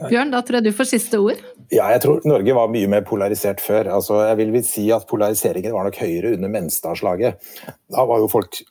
Bjørn, 0.00 0.30
da 0.32 0.40
tror 0.40 0.60
jeg 0.60 0.70
du 0.70 0.76
får 0.78 0.88
siste 0.94 1.18
ord. 1.20 1.40
Ja, 1.68 1.90
jeg 1.92 2.00
tror 2.06 2.24
Norge 2.24 2.54
var 2.56 2.70
mye 2.72 2.88
mer 2.88 3.02
polarisert 3.04 3.60
før. 3.60 3.90
Altså, 3.98 4.22
jeg 4.30 4.38
vil 4.40 4.54
si 4.64 4.86
at 4.94 5.04
Polariseringen 5.10 5.74
var 5.76 5.84
nok 5.86 5.98
høyere 6.00 6.32
under 6.38 6.52
Menstadslaget. 6.54 7.52
Da 7.92 8.06
var 8.08 8.22
jo 8.22 8.30
folk 8.32 8.62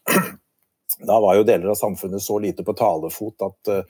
da 1.07 1.19
var 1.23 1.37
jo 1.37 1.47
deler 1.47 1.71
av 1.71 1.79
samfunnet 1.79 2.23
så 2.23 2.39
lite 2.41 2.65
på 2.67 2.75
talefot 2.77 3.45
at, 3.45 3.71
eh, 3.71 3.83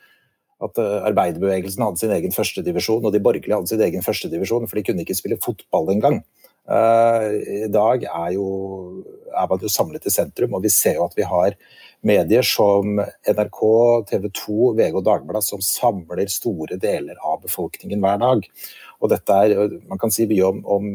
at 0.65 0.82
eh, 0.82 0.98
arbeiderbevegelsen 1.10 1.86
hadde 1.86 2.02
sin 2.02 2.13
egen 2.13 2.36
førstedivisjon, 2.36 3.06
og 3.06 3.15
de 3.15 3.24
borgerlige 3.24 3.56
hadde 3.56 3.72
sin 3.72 3.84
egen 3.86 4.06
førstedivisjon, 4.06 4.67
for 4.69 4.80
de 4.80 4.86
kunne 4.86 5.06
ikke 5.06 5.17
spille 5.17 5.39
fotball 5.43 5.93
engang. 5.95 6.22
Uh, 6.69 7.34
I 7.65 7.67
dag 7.74 8.04
er, 8.06 8.34
jo, 8.36 8.48
er 9.34 9.48
man 9.50 9.63
jo 9.63 9.72
samlet 9.74 10.06
i 10.06 10.12
sentrum, 10.13 10.54
og 10.54 10.62
vi 10.62 10.69
ser 10.69 11.00
jo 11.00 11.08
at 11.08 11.15
vi 11.17 11.26
har 11.26 11.56
medier 12.06 12.45
som 12.45 13.00
NRK, 13.26 13.62
TV 14.12 14.28
2, 14.30 14.58
VG 14.78 15.00
og 15.00 15.08
Dagbladet 15.08 15.48
som 15.48 15.63
samler 15.65 16.30
store 16.30 16.78
deler 16.80 17.17
av 17.26 17.41
befolkningen 17.41 18.04
hver 18.04 18.22
dag. 18.22 18.45
Og 19.02 19.10
dette 19.10 19.39
er, 19.41 19.80
Man 19.89 19.98
kan 19.98 20.13
si 20.13 20.28
mye 20.30 20.45
om, 20.45 20.62
om 20.69 20.91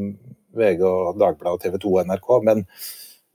VG 0.54 0.84
og 0.86 1.18
Dagbladet 1.18 1.56
og 1.56 1.64
TV 1.64 1.80
2 1.82 1.96
og 1.96 2.12
NRK, 2.12 2.30
men 2.46 2.64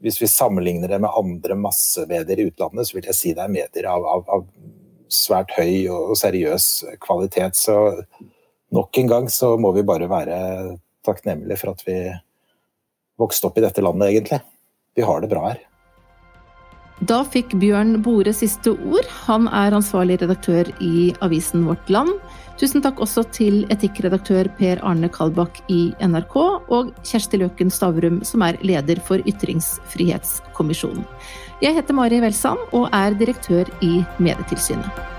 hvis 0.03 0.21
vi 0.21 0.29
sammenligner 0.31 0.91
det 0.91 0.99
med 1.03 1.15
andre 1.15 1.55
massemedier 1.59 2.39
i 2.39 2.47
utlandet, 2.49 2.87
så 2.87 2.97
vil 2.97 3.09
jeg 3.09 3.17
si 3.17 3.33
det 3.35 3.43
er 3.43 3.53
medier 3.53 3.89
av, 3.91 4.05
av, 4.07 4.23
av 4.31 4.45
svært 5.11 5.51
høy 5.57 5.89
og 5.91 6.15
seriøs 6.19 6.69
kvalitet. 7.03 7.59
Så 7.59 7.75
nok 8.75 9.01
en 9.01 9.11
gang 9.11 9.29
så 9.33 9.55
må 9.59 9.73
vi 9.75 9.85
bare 9.87 10.09
være 10.11 10.39
takknemlige 11.05 11.59
for 11.61 11.73
at 11.73 11.83
vi 11.87 11.99
vokste 13.19 13.49
opp 13.49 13.59
i 13.59 13.65
dette 13.65 13.83
landet, 13.83 14.13
egentlig. 14.13 14.39
Vi 14.95 15.05
har 15.05 15.21
det 15.21 15.31
bra 15.31 15.49
her. 15.49 15.68
Da 17.07 17.21
fikk 17.23 17.53
Bjørn 17.61 18.01
Bore 18.03 18.33
siste 18.35 18.73
ord. 18.75 19.07
Han 19.29 19.47
er 19.55 19.75
ansvarlig 19.77 20.17
redaktør 20.19 20.67
i 20.83 21.13
avisen 21.23 21.63
Vårt 21.67 21.87
Land. 21.91 22.11
Tusen 22.59 22.83
takk 22.83 22.99
også 22.99 23.23
til 23.31 23.61
etikkredaktør 23.71 24.49
Per 24.57 24.81
Arne 24.83 25.07
Kalbakk 25.07 25.61
i 25.71 25.93
NRK, 26.03 26.35
og 26.67 26.89
Kjersti 27.07 27.39
Løken 27.39 27.71
Stavrum, 27.71 28.19
som 28.27 28.43
er 28.43 28.59
leder 28.67 28.99
for 28.99 29.23
Ytringsfrihetskommisjonen. 29.23 31.07
Jeg 31.63 31.77
heter 31.79 31.95
Mari 31.95 32.19
Welsand 32.19 32.67
og 32.75 32.91
er 32.91 33.15
direktør 33.15 33.71
i 33.79 34.01
Medietilsynet. 34.19 35.18